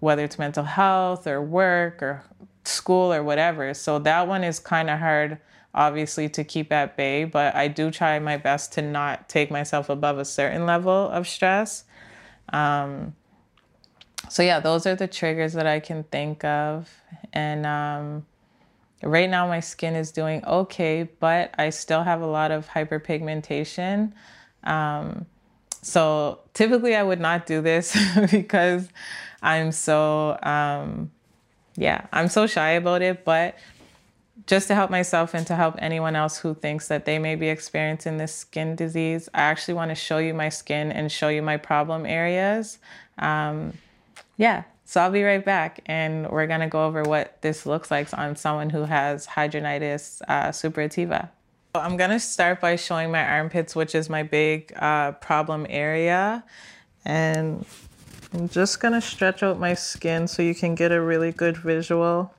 whether 0.00 0.24
it's 0.24 0.38
mental 0.38 0.64
health 0.64 1.26
or 1.26 1.42
work 1.42 2.02
or 2.02 2.22
school 2.64 3.12
or 3.12 3.22
whatever. 3.22 3.74
So 3.74 3.98
that 3.98 4.28
one 4.28 4.44
is 4.44 4.58
kind 4.60 4.88
of 4.88 4.98
hard, 5.00 5.38
obviously, 5.74 6.28
to 6.30 6.44
keep 6.44 6.72
at 6.72 6.96
bay, 6.96 7.24
but 7.24 7.54
I 7.54 7.68
do 7.68 7.90
try 7.90 8.18
my 8.20 8.36
best 8.36 8.72
to 8.74 8.82
not 8.82 9.28
take 9.28 9.50
myself 9.50 9.88
above 9.88 10.18
a 10.18 10.24
certain 10.24 10.66
level 10.66 11.08
of 11.10 11.26
stress. 11.26 11.84
Um, 12.52 13.14
so, 14.28 14.42
yeah, 14.42 14.60
those 14.60 14.86
are 14.86 14.94
the 14.94 15.08
triggers 15.08 15.52
that 15.54 15.66
I 15.66 15.80
can 15.80 16.04
think 16.04 16.44
of. 16.44 16.88
And 17.32 17.66
um, 17.66 18.26
Right 19.04 19.28
now, 19.28 19.46
my 19.46 19.60
skin 19.60 19.94
is 19.94 20.10
doing 20.10 20.44
okay, 20.44 21.08
but 21.20 21.54
I 21.58 21.70
still 21.70 22.02
have 22.02 22.22
a 22.22 22.26
lot 22.26 22.50
of 22.50 22.68
hyperpigmentation. 22.68 24.12
Um, 24.64 25.26
so 25.82 26.40
typically, 26.54 26.96
I 26.96 27.02
would 27.02 27.20
not 27.20 27.46
do 27.46 27.60
this 27.60 27.96
because 28.30 28.88
I'm 29.42 29.72
so, 29.72 30.38
um, 30.42 31.10
yeah, 31.76 32.06
I'm 32.12 32.28
so 32.28 32.46
shy 32.46 32.70
about 32.70 33.02
it. 33.02 33.24
But 33.24 33.58
just 34.46 34.68
to 34.68 34.74
help 34.74 34.90
myself 34.90 35.34
and 35.34 35.46
to 35.46 35.54
help 35.54 35.76
anyone 35.78 36.16
else 36.16 36.38
who 36.38 36.54
thinks 36.54 36.88
that 36.88 37.04
they 37.04 37.18
may 37.18 37.34
be 37.34 37.48
experiencing 37.48 38.16
this 38.16 38.34
skin 38.34 38.74
disease, 38.74 39.28
I 39.34 39.42
actually 39.42 39.74
want 39.74 39.90
to 39.90 39.94
show 39.94 40.18
you 40.18 40.34
my 40.34 40.48
skin 40.48 40.90
and 40.90 41.12
show 41.12 41.28
you 41.28 41.42
my 41.42 41.56
problem 41.56 42.06
areas. 42.06 42.78
Um, 43.18 43.74
yeah, 44.36 44.64
so 44.84 45.00
I'll 45.00 45.10
be 45.10 45.22
right 45.22 45.44
back 45.44 45.80
and 45.86 46.30
we're 46.30 46.46
gonna 46.46 46.68
go 46.68 46.86
over 46.86 47.02
what 47.02 47.40
this 47.42 47.66
looks 47.66 47.90
like 47.90 48.16
on 48.16 48.36
someone 48.36 48.70
who 48.70 48.82
has 48.84 49.26
hidradenitis 49.26 50.22
uh, 50.28 50.48
suppurativa. 50.48 51.28
I'm 51.74 51.96
gonna 51.96 52.20
start 52.20 52.60
by 52.60 52.76
showing 52.76 53.10
my 53.10 53.24
armpits, 53.24 53.74
which 53.74 53.94
is 53.94 54.08
my 54.08 54.22
big 54.22 54.72
uh, 54.76 55.12
problem 55.12 55.66
area. 55.68 56.44
And 57.04 57.64
I'm 58.32 58.48
just 58.48 58.80
gonna 58.80 59.00
stretch 59.00 59.42
out 59.42 59.58
my 59.58 59.74
skin 59.74 60.28
so 60.28 60.42
you 60.42 60.54
can 60.54 60.74
get 60.74 60.92
a 60.92 61.00
really 61.00 61.32
good 61.32 61.56
visual. 61.56 62.32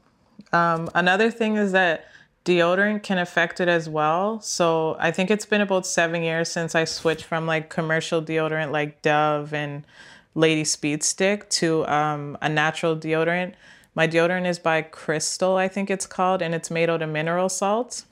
Um, 0.54 0.90
another 0.94 1.32
thing 1.32 1.58
is 1.58 1.72
that 1.74 2.08
deodorant 2.46 3.04
can 3.04 3.18
affect 3.18 3.60
it 3.60 3.68
as 3.68 3.90
well. 3.90 4.40
So 4.40 4.96
I 5.00 5.12
think 5.12 5.32
it's 5.32 5.46
been 5.46 5.62
about 5.62 5.86
seven 5.86 6.22
years 6.22 6.50
since 6.50 6.76
I 6.76 6.86
switched 6.86 7.26
from 7.26 7.48
like 7.48 7.70
commercial 7.70 8.22
deodorant 8.22 8.72
like 8.72 9.02
Dove 9.02 9.54
and 9.54 9.84
Lady 10.36 10.66
Speed 10.66 11.02
Stick 11.04 11.50
to 11.50 11.88
um, 11.88 12.38
a 12.42 12.50
natural 12.50 12.96
deodorant. 12.96 13.54
My 13.96 14.08
deodorant 14.08 14.46
is 14.46 14.60
by 14.60 14.82
Crystal, 14.82 15.56
I 15.56 15.70
think 15.70 15.90
it's 15.90 16.06
called, 16.06 16.42
and 16.42 16.54
it's 16.54 16.70
made 16.70 16.90
out 16.90 17.02
of 17.02 17.10
mineral 17.10 17.48
salts 17.48 18.06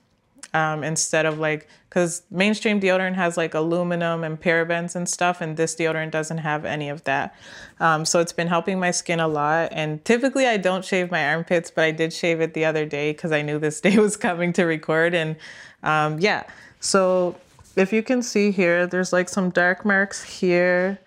um, 0.54 0.84
instead 0.84 1.26
of 1.26 1.40
like, 1.40 1.68
because 1.90 2.24
mainstream 2.32 2.80
deodorant 2.80 3.16
has 3.16 3.36
like 3.36 3.54
aluminum 3.54 4.24
and 4.24 4.40
parabens 4.40 4.96
and 4.96 5.10
stuff, 5.10 5.42
and 5.42 5.58
this 5.58 5.76
deodorant 5.76 6.12
doesn't 6.12 6.38
have 6.38 6.64
any 6.64 6.88
of 6.88 7.04
that. 7.04 7.36
Um, 7.82 8.06
so 8.06 8.20
it's 8.20 8.34
been 8.34 8.48
helping 8.48 8.80
my 8.80 8.92
skin 8.92 9.20
a 9.20 9.28
lot. 9.28 9.70
And 9.74 10.04
typically 10.06 10.48
I 10.48 10.56
don't 10.56 10.86
shave 10.86 11.12
my 11.12 11.28
armpits, 11.28 11.70
but 11.70 11.84
I 11.84 11.92
did 11.92 12.14
shave 12.14 12.40
it 12.40 12.54
the 12.54 12.64
other 12.64 12.86
day 12.86 13.12
because 13.12 13.34
I 13.34 13.42
knew 13.42 13.60
this 13.60 13.82
day 13.82 13.98
was 13.98 14.16
coming 14.16 14.54
to 14.54 14.64
record. 14.64 15.14
And 15.14 15.36
um, 15.84 16.20
yeah, 16.20 16.44
so 16.80 17.36
if 17.76 17.92
you 17.92 18.04
can 18.04 18.22
see 18.22 18.52
here, 18.52 18.88
there's 18.88 19.12
like 19.12 19.28
some 19.28 19.50
dark 19.50 19.84
marks 19.84 20.24
here 20.24 21.00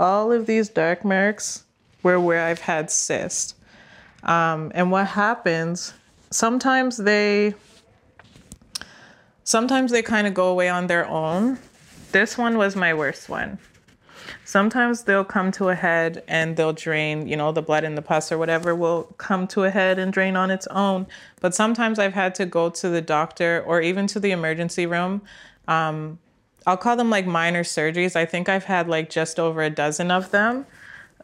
all 0.00 0.32
of 0.32 0.46
these 0.46 0.70
dark 0.70 1.04
marks 1.04 1.64
were 2.02 2.18
where 2.18 2.44
I've 2.44 2.60
had 2.60 2.90
cysts. 2.90 3.54
Um, 4.22 4.72
and 4.74 4.90
what 4.90 5.06
happens, 5.06 5.92
sometimes 6.30 6.96
they, 6.96 7.54
sometimes 9.44 9.92
they 9.92 10.02
kind 10.02 10.26
of 10.26 10.34
go 10.34 10.48
away 10.48 10.68
on 10.68 10.86
their 10.86 11.06
own. 11.06 11.58
This 12.12 12.36
one 12.38 12.56
was 12.56 12.74
my 12.74 12.94
worst 12.94 13.28
one. 13.28 13.58
Sometimes 14.44 15.04
they'll 15.04 15.24
come 15.24 15.52
to 15.52 15.68
a 15.68 15.74
head 15.74 16.24
and 16.26 16.56
they'll 16.56 16.72
drain, 16.72 17.28
you 17.28 17.36
know, 17.36 17.52
the 17.52 17.62
blood 17.62 17.84
and 17.84 17.96
the 17.96 18.02
pus 18.02 18.32
or 18.32 18.38
whatever 18.38 18.74
will 18.74 19.04
come 19.18 19.46
to 19.48 19.64
a 19.64 19.70
head 19.70 19.98
and 19.98 20.12
drain 20.12 20.34
on 20.34 20.50
its 20.50 20.66
own. 20.68 21.06
But 21.40 21.54
sometimes 21.54 21.98
I've 21.98 22.14
had 22.14 22.34
to 22.36 22.46
go 22.46 22.70
to 22.70 22.88
the 22.88 23.00
doctor 23.00 23.62
or 23.66 23.80
even 23.80 24.06
to 24.08 24.20
the 24.20 24.32
emergency 24.32 24.86
room 24.86 25.22
um, 25.68 26.18
I'll 26.66 26.76
call 26.76 26.96
them 26.96 27.10
like 27.10 27.26
minor 27.26 27.64
surgeries. 27.64 28.16
I 28.16 28.26
think 28.26 28.48
I've 28.48 28.64
had 28.64 28.88
like 28.88 29.10
just 29.10 29.38
over 29.38 29.62
a 29.62 29.70
dozen 29.70 30.10
of 30.10 30.30
them. 30.30 30.66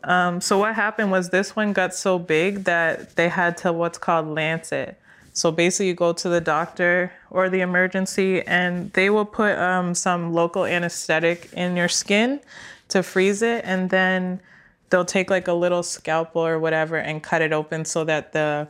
Um, 0.04 0.40
so 0.40 0.58
what 0.58 0.74
happened 0.74 1.10
was 1.10 1.30
this 1.30 1.56
one 1.56 1.72
got 1.72 1.94
so 1.94 2.18
big 2.18 2.64
that 2.64 3.16
they 3.16 3.28
had 3.28 3.56
to 3.58 3.72
what's 3.72 3.98
called 3.98 4.28
lancet. 4.28 4.98
So 5.32 5.50
basically, 5.52 5.88
you 5.88 5.94
go 5.94 6.14
to 6.14 6.28
the 6.30 6.40
doctor 6.40 7.12
or 7.28 7.50
the 7.50 7.60
emergency, 7.60 8.40
and 8.46 8.90
they 8.94 9.10
will 9.10 9.26
put 9.26 9.58
um, 9.58 9.94
some 9.94 10.32
local 10.32 10.64
anesthetic 10.64 11.52
in 11.52 11.76
your 11.76 11.88
skin 11.88 12.40
to 12.88 13.02
freeze 13.02 13.42
it, 13.42 13.62
and 13.66 13.90
then 13.90 14.40
they'll 14.88 15.04
take 15.04 15.28
like 15.28 15.48
a 15.48 15.52
little 15.52 15.82
scalpel 15.82 16.46
or 16.46 16.58
whatever 16.58 16.96
and 16.96 17.22
cut 17.22 17.42
it 17.42 17.52
open 17.52 17.84
so 17.84 18.04
that 18.04 18.32
the 18.32 18.68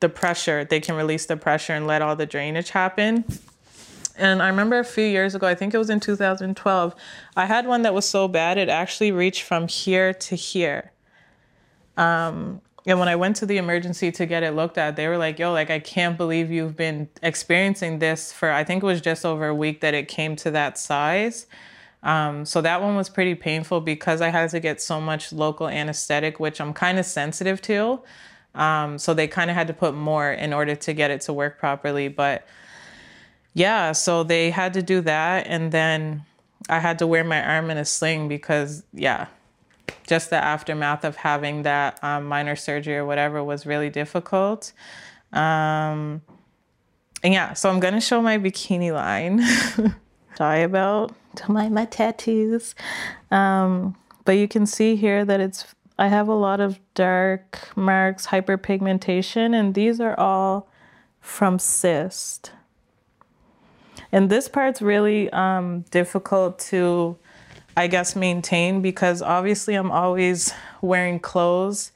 the 0.00 0.08
pressure 0.08 0.64
they 0.64 0.80
can 0.80 0.94
release 0.96 1.26
the 1.26 1.36
pressure 1.36 1.72
and 1.72 1.86
let 1.86 2.02
all 2.02 2.14
the 2.14 2.26
drainage 2.26 2.70
happen. 2.70 3.24
And 4.16 4.42
I 4.42 4.48
remember 4.48 4.78
a 4.78 4.84
few 4.84 5.04
years 5.04 5.34
ago, 5.34 5.46
I 5.46 5.54
think 5.54 5.74
it 5.74 5.78
was 5.78 5.90
in 5.90 6.00
2012, 6.00 6.94
I 7.36 7.46
had 7.46 7.66
one 7.66 7.82
that 7.82 7.94
was 7.94 8.08
so 8.08 8.28
bad 8.28 8.58
it 8.58 8.68
actually 8.68 9.10
reached 9.10 9.42
from 9.42 9.66
here 9.66 10.14
to 10.14 10.36
here. 10.36 10.92
Um, 11.96 12.60
and 12.86 12.98
when 12.98 13.08
I 13.08 13.16
went 13.16 13.36
to 13.36 13.46
the 13.46 13.56
emergency 13.56 14.12
to 14.12 14.26
get 14.26 14.42
it 14.42 14.52
looked 14.52 14.76
at, 14.76 14.96
they 14.96 15.08
were 15.08 15.16
like, 15.16 15.38
yo, 15.38 15.52
like, 15.52 15.70
I 15.70 15.78
can't 15.78 16.18
believe 16.18 16.50
you've 16.50 16.76
been 16.76 17.08
experiencing 17.22 17.98
this 17.98 18.30
for, 18.30 18.50
I 18.50 18.62
think 18.62 18.82
it 18.82 18.86
was 18.86 19.00
just 19.00 19.24
over 19.24 19.48
a 19.48 19.54
week 19.54 19.80
that 19.80 19.94
it 19.94 20.06
came 20.06 20.36
to 20.36 20.50
that 20.50 20.78
size. 20.78 21.46
Um, 22.02 22.44
so 22.44 22.60
that 22.60 22.82
one 22.82 22.94
was 22.96 23.08
pretty 23.08 23.34
painful 23.34 23.80
because 23.80 24.20
I 24.20 24.28
had 24.28 24.50
to 24.50 24.60
get 24.60 24.82
so 24.82 25.00
much 25.00 25.32
local 25.32 25.68
anesthetic, 25.68 26.38
which 26.38 26.60
I'm 26.60 26.74
kind 26.74 26.98
of 26.98 27.06
sensitive 27.06 27.62
to. 27.62 28.02
Um, 28.54 28.98
so 28.98 29.14
they 29.14 29.26
kind 29.26 29.50
of 29.50 29.56
had 29.56 29.66
to 29.68 29.72
put 29.72 29.94
more 29.94 30.30
in 30.30 30.52
order 30.52 30.76
to 30.76 30.92
get 30.92 31.10
it 31.10 31.22
to 31.22 31.32
work 31.32 31.58
properly. 31.58 32.08
But 32.08 32.46
yeah, 33.54 33.92
so 33.92 34.24
they 34.24 34.50
had 34.50 34.74
to 34.74 34.82
do 34.82 35.00
that. 35.02 35.46
And 35.46 35.72
then 35.72 36.24
I 36.68 36.80
had 36.80 36.98
to 36.98 37.06
wear 37.06 37.24
my 37.24 37.42
arm 37.42 37.70
in 37.70 37.78
a 37.78 37.84
sling 37.84 38.28
because, 38.28 38.82
yeah, 38.92 39.28
just 40.06 40.30
the 40.30 40.36
aftermath 40.36 41.04
of 41.04 41.16
having 41.16 41.62
that 41.62 42.02
um, 42.02 42.24
minor 42.24 42.56
surgery 42.56 42.96
or 42.96 43.06
whatever 43.06 43.42
was 43.42 43.64
really 43.64 43.90
difficult. 43.90 44.72
Um, 45.32 46.22
and 47.22 47.32
yeah, 47.32 47.54
so 47.54 47.70
I'm 47.70 47.80
gonna 47.80 48.00
show 48.00 48.20
my 48.20 48.38
bikini 48.38 48.92
line. 48.92 49.42
Sorry 50.36 50.62
about 50.62 51.14
to 51.36 51.52
my, 51.52 51.68
my 51.68 51.84
tattoos. 51.86 52.74
Um, 53.30 53.96
but 54.24 54.32
you 54.32 54.48
can 54.48 54.66
see 54.66 54.96
here 54.96 55.24
that 55.24 55.40
it's 55.40 55.74
I 55.98 56.08
have 56.08 56.28
a 56.28 56.34
lot 56.34 56.60
of 56.60 56.80
dark 56.94 57.70
marks, 57.76 58.26
hyperpigmentation, 58.26 59.54
and 59.54 59.74
these 59.74 60.00
are 60.00 60.18
all 60.18 60.68
from 61.20 61.58
cyst. 61.58 62.50
And 64.12 64.30
this 64.30 64.48
part's 64.48 64.80
really 64.82 65.30
um, 65.30 65.84
difficult 65.90 66.58
to, 66.70 67.16
I 67.76 67.86
guess, 67.88 68.14
maintain 68.16 68.82
because 68.82 69.22
obviously 69.22 69.74
I'm 69.74 69.90
always 69.90 70.52
wearing 70.82 71.20
clothes. 71.20 71.92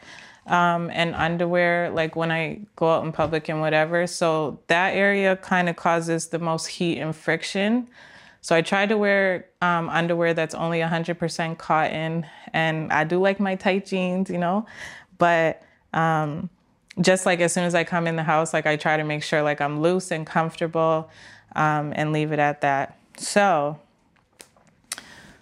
um, 0.49 0.91
and 0.93 1.15
underwear, 1.15 1.91
like 1.91 2.17
when 2.17 2.31
I 2.31 2.61
go 2.77 2.91
out 2.91 3.05
in 3.05 3.13
public 3.13 3.49
and 3.49 3.61
whatever. 3.61 4.07
So 4.07 4.59
that 4.69 4.95
area 4.95 5.37
kind 5.37 5.69
of 5.69 5.77
causes 5.77 6.29
the 6.29 6.39
most 6.39 6.67
heat 6.67 6.99
and 6.99 7.15
friction. 7.15 7.89
So 8.41 8.57
I 8.57 8.63
try 8.63 8.87
to 8.87 8.97
wear 8.97 9.47
um, 9.61 9.89
underwear 9.91 10.33
that's 10.33 10.55
only 10.55 10.79
100% 10.81 11.59
cotton, 11.59 12.25
and 12.53 12.93
I 12.93 13.05
do 13.05 13.21
like 13.21 13.41
my 13.41 13.57
tight 13.57 13.85
jeans, 13.87 14.31
you 14.31 14.39
know, 14.39 14.65
but 15.19 15.63
um, 15.93 16.49
just 17.01 17.27
like 17.27 17.41
as 17.41 17.53
soon 17.53 17.65
as 17.65 17.75
I 17.75 17.85
come 17.85 18.07
in 18.07 18.17
the 18.17 18.23
house, 18.23 18.55
like 18.55 18.65
I 18.65 18.77
try 18.77 18.97
to 18.97 19.05
make 19.05 19.23
sure 19.23 19.43
like 19.43 19.61
I'm 19.61 19.83
loose 19.83 20.11
and 20.11 20.27
comfortable, 20.27 21.11
um, 21.55 21.93
and 21.97 22.13
leave 22.13 22.33
it 22.33 22.39
at 22.39 22.61
that. 22.63 22.99
So 23.17 23.79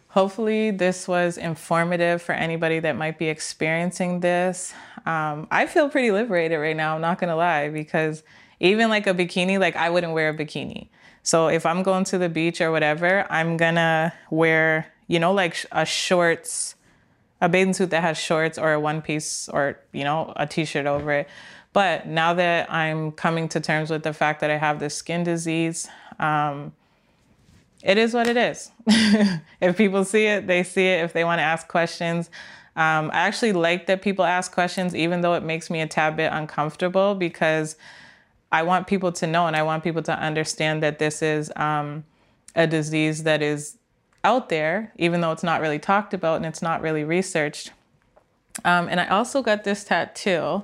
hopefully 0.08 0.70
this 0.70 1.06
was 1.06 1.36
informative 1.36 2.22
for 2.22 2.32
anybody 2.32 2.80
that 2.80 2.96
might 2.96 3.18
be 3.18 3.28
experiencing 3.28 4.20
this. 4.20 4.72
Um, 5.04 5.46
I 5.50 5.66
feel 5.66 5.88
pretty 5.88 6.10
liberated 6.10 6.58
right 6.58 6.76
now. 6.76 6.94
I'm 6.94 7.02
not 7.02 7.18
gonna 7.18 7.36
lie 7.36 7.68
because 7.68 8.22
even 8.58 8.88
like 8.88 9.06
a 9.06 9.14
bikini, 9.14 9.60
like 9.60 9.76
I 9.76 9.90
wouldn't 9.90 10.14
wear 10.14 10.30
a 10.30 10.34
bikini. 10.34 10.88
So 11.22 11.48
if 11.48 11.66
I'm 11.66 11.82
going 11.82 12.04
to 12.04 12.18
the 12.18 12.28
beach 12.28 12.60
or 12.60 12.70
whatever, 12.70 13.26
I'm 13.30 13.56
gonna 13.56 14.14
wear, 14.30 14.86
you 15.06 15.18
know, 15.18 15.32
like 15.32 15.66
a 15.70 15.84
shorts, 15.84 16.76
a 17.40 17.48
bathing 17.48 17.74
suit 17.74 17.90
that 17.90 18.02
has 18.02 18.16
shorts 18.16 18.58
or 18.58 18.72
a 18.72 18.80
one 18.80 19.02
piece 19.02 19.48
or, 19.48 19.78
you 19.92 20.04
know, 20.04 20.32
a 20.36 20.46
t 20.46 20.64
shirt 20.64 20.86
over 20.86 21.12
it. 21.12 21.28
But 21.76 22.06
now 22.06 22.32
that 22.32 22.72
I'm 22.72 23.12
coming 23.12 23.50
to 23.50 23.60
terms 23.60 23.90
with 23.90 24.02
the 24.02 24.14
fact 24.14 24.40
that 24.40 24.50
I 24.50 24.56
have 24.56 24.80
this 24.80 24.94
skin 24.94 25.24
disease, 25.24 25.86
um, 26.18 26.72
it 27.82 27.98
is 27.98 28.14
what 28.14 28.26
it 28.26 28.38
is. 28.38 28.70
if 29.60 29.76
people 29.76 30.02
see 30.06 30.24
it, 30.24 30.46
they 30.46 30.62
see 30.62 30.86
it. 30.86 31.04
If 31.04 31.12
they 31.12 31.22
want 31.22 31.38
to 31.38 31.42
ask 31.42 31.68
questions, 31.68 32.30
um, 32.76 33.10
I 33.12 33.26
actually 33.26 33.52
like 33.52 33.88
that 33.88 34.00
people 34.00 34.24
ask 34.24 34.52
questions, 34.52 34.96
even 34.96 35.20
though 35.20 35.34
it 35.34 35.42
makes 35.42 35.68
me 35.68 35.82
a 35.82 35.86
tad 35.86 36.16
bit 36.16 36.32
uncomfortable 36.32 37.14
because 37.14 37.76
I 38.50 38.62
want 38.62 38.86
people 38.86 39.12
to 39.12 39.26
know 39.26 39.46
and 39.46 39.54
I 39.54 39.62
want 39.62 39.84
people 39.84 40.02
to 40.04 40.18
understand 40.18 40.82
that 40.82 40.98
this 40.98 41.20
is 41.20 41.52
um, 41.56 42.04
a 42.54 42.66
disease 42.66 43.24
that 43.24 43.42
is 43.42 43.76
out 44.24 44.48
there, 44.48 44.94
even 44.96 45.20
though 45.20 45.32
it's 45.32 45.44
not 45.44 45.60
really 45.60 45.78
talked 45.78 46.14
about 46.14 46.36
and 46.36 46.46
it's 46.46 46.62
not 46.62 46.80
really 46.80 47.04
researched. 47.04 47.72
Um, 48.64 48.88
and 48.88 48.98
I 48.98 49.08
also 49.08 49.42
got 49.42 49.64
this 49.64 49.84
tattoo. 49.84 50.62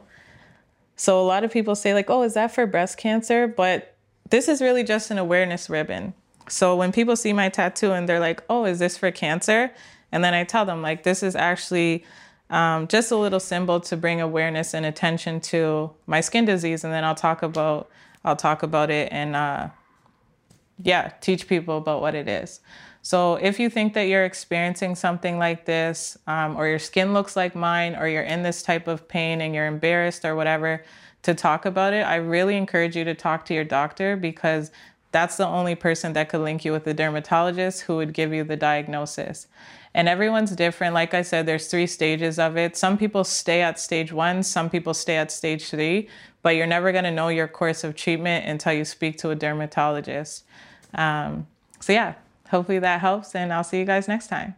So 1.02 1.20
a 1.20 1.26
lot 1.26 1.42
of 1.42 1.50
people 1.50 1.74
say, 1.74 1.94
like, 1.94 2.10
oh, 2.10 2.22
is 2.22 2.34
that 2.34 2.54
for 2.54 2.64
breast 2.64 2.96
cancer? 2.96 3.48
But 3.48 3.96
this 4.30 4.46
is 4.46 4.62
really 4.62 4.84
just 4.84 5.10
an 5.10 5.18
awareness 5.18 5.68
ribbon. 5.68 6.14
So 6.48 6.76
when 6.76 6.92
people 6.92 7.16
see 7.16 7.32
my 7.32 7.48
tattoo 7.48 7.90
and 7.90 8.08
they're 8.08 8.20
like, 8.20 8.40
oh, 8.48 8.66
is 8.66 8.78
this 8.78 8.96
for 8.96 9.10
cancer? 9.10 9.72
And 10.12 10.22
then 10.22 10.32
I 10.32 10.44
tell 10.44 10.64
them, 10.64 10.80
like, 10.80 11.02
this 11.02 11.24
is 11.24 11.34
actually 11.34 12.04
um, 12.50 12.86
just 12.86 13.10
a 13.10 13.16
little 13.16 13.40
symbol 13.40 13.80
to 13.80 13.96
bring 13.96 14.20
awareness 14.20 14.74
and 14.74 14.86
attention 14.86 15.40
to 15.40 15.90
my 16.06 16.20
skin 16.20 16.44
disease, 16.44 16.84
and 16.84 16.92
then 16.92 17.02
I'll 17.02 17.16
talk 17.16 17.42
about 17.42 17.90
I'll 18.24 18.36
talk 18.36 18.62
about 18.62 18.88
it 18.88 19.08
and 19.10 19.34
uh, 19.34 19.70
yeah, 20.84 21.14
teach 21.20 21.48
people 21.48 21.78
about 21.78 22.00
what 22.00 22.14
it 22.14 22.28
is. 22.28 22.60
So 23.02 23.34
if 23.34 23.58
you 23.58 23.68
think 23.68 23.94
that 23.94 24.04
you're 24.04 24.24
experiencing 24.24 24.94
something 24.94 25.36
like 25.36 25.64
this, 25.64 26.16
um, 26.28 26.56
or 26.56 26.68
your 26.68 26.78
skin 26.78 27.12
looks 27.12 27.34
like 27.34 27.56
mine, 27.56 27.96
or 27.96 28.06
you're 28.06 28.22
in 28.22 28.44
this 28.44 28.62
type 28.62 28.86
of 28.86 29.08
pain 29.08 29.40
and 29.40 29.54
you're 29.54 29.66
embarrassed 29.66 30.24
or 30.24 30.36
whatever 30.36 30.84
to 31.22 31.34
talk 31.34 31.64
about 31.64 31.92
it, 31.92 32.02
I 32.02 32.16
really 32.16 32.56
encourage 32.56 32.96
you 32.96 33.04
to 33.04 33.14
talk 33.14 33.44
to 33.46 33.54
your 33.54 33.64
doctor 33.64 34.16
because 34.16 34.70
that's 35.10 35.36
the 35.36 35.46
only 35.46 35.74
person 35.74 36.12
that 36.14 36.28
could 36.28 36.40
link 36.40 36.64
you 36.64 36.72
with 36.72 36.86
a 36.86 36.94
dermatologist 36.94 37.82
who 37.82 37.96
would 37.96 38.14
give 38.14 38.32
you 38.32 38.44
the 38.44 38.56
diagnosis. 38.56 39.46
And 39.94 40.08
everyone's 40.08 40.52
different. 40.52 40.94
Like 40.94 41.12
I 41.12 41.22
said, 41.22 41.44
there's 41.44 41.66
three 41.66 41.86
stages 41.86 42.38
of 42.38 42.56
it. 42.56 42.76
Some 42.76 42.96
people 42.96 43.24
stay 43.24 43.60
at 43.62 43.78
stage 43.78 44.12
one, 44.12 44.42
some 44.42 44.70
people 44.70 44.94
stay 44.94 45.16
at 45.16 45.30
stage 45.30 45.68
three, 45.68 46.08
but 46.40 46.56
you're 46.56 46.66
never 46.66 46.92
going 46.92 47.04
to 47.04 47.10
know 47.10 47.28
your 47.28 47.46
course 47.46 47.84
of 47.84 47.94
treatment 47.94 48.46
until 48.46 48.72
you 48.72 48.84
speak 48.84 49.18
to 49.18 49.30
a 49.30 49.34
dermatologist. 49.34 50.44
Um, 50.94 51.46
so, 51.78 51.92
yeah, 51.92 52.14
hopefully 52.52 52.78
that 52.78 53.00
helps, 53.00 53.34
and 53.34 53.52
I'll 53.52 53.64
see 53.64 53.80
you 53.80 53.84
guys 53.84 54.06
next 54.06 54.28
time. 54.28 54.54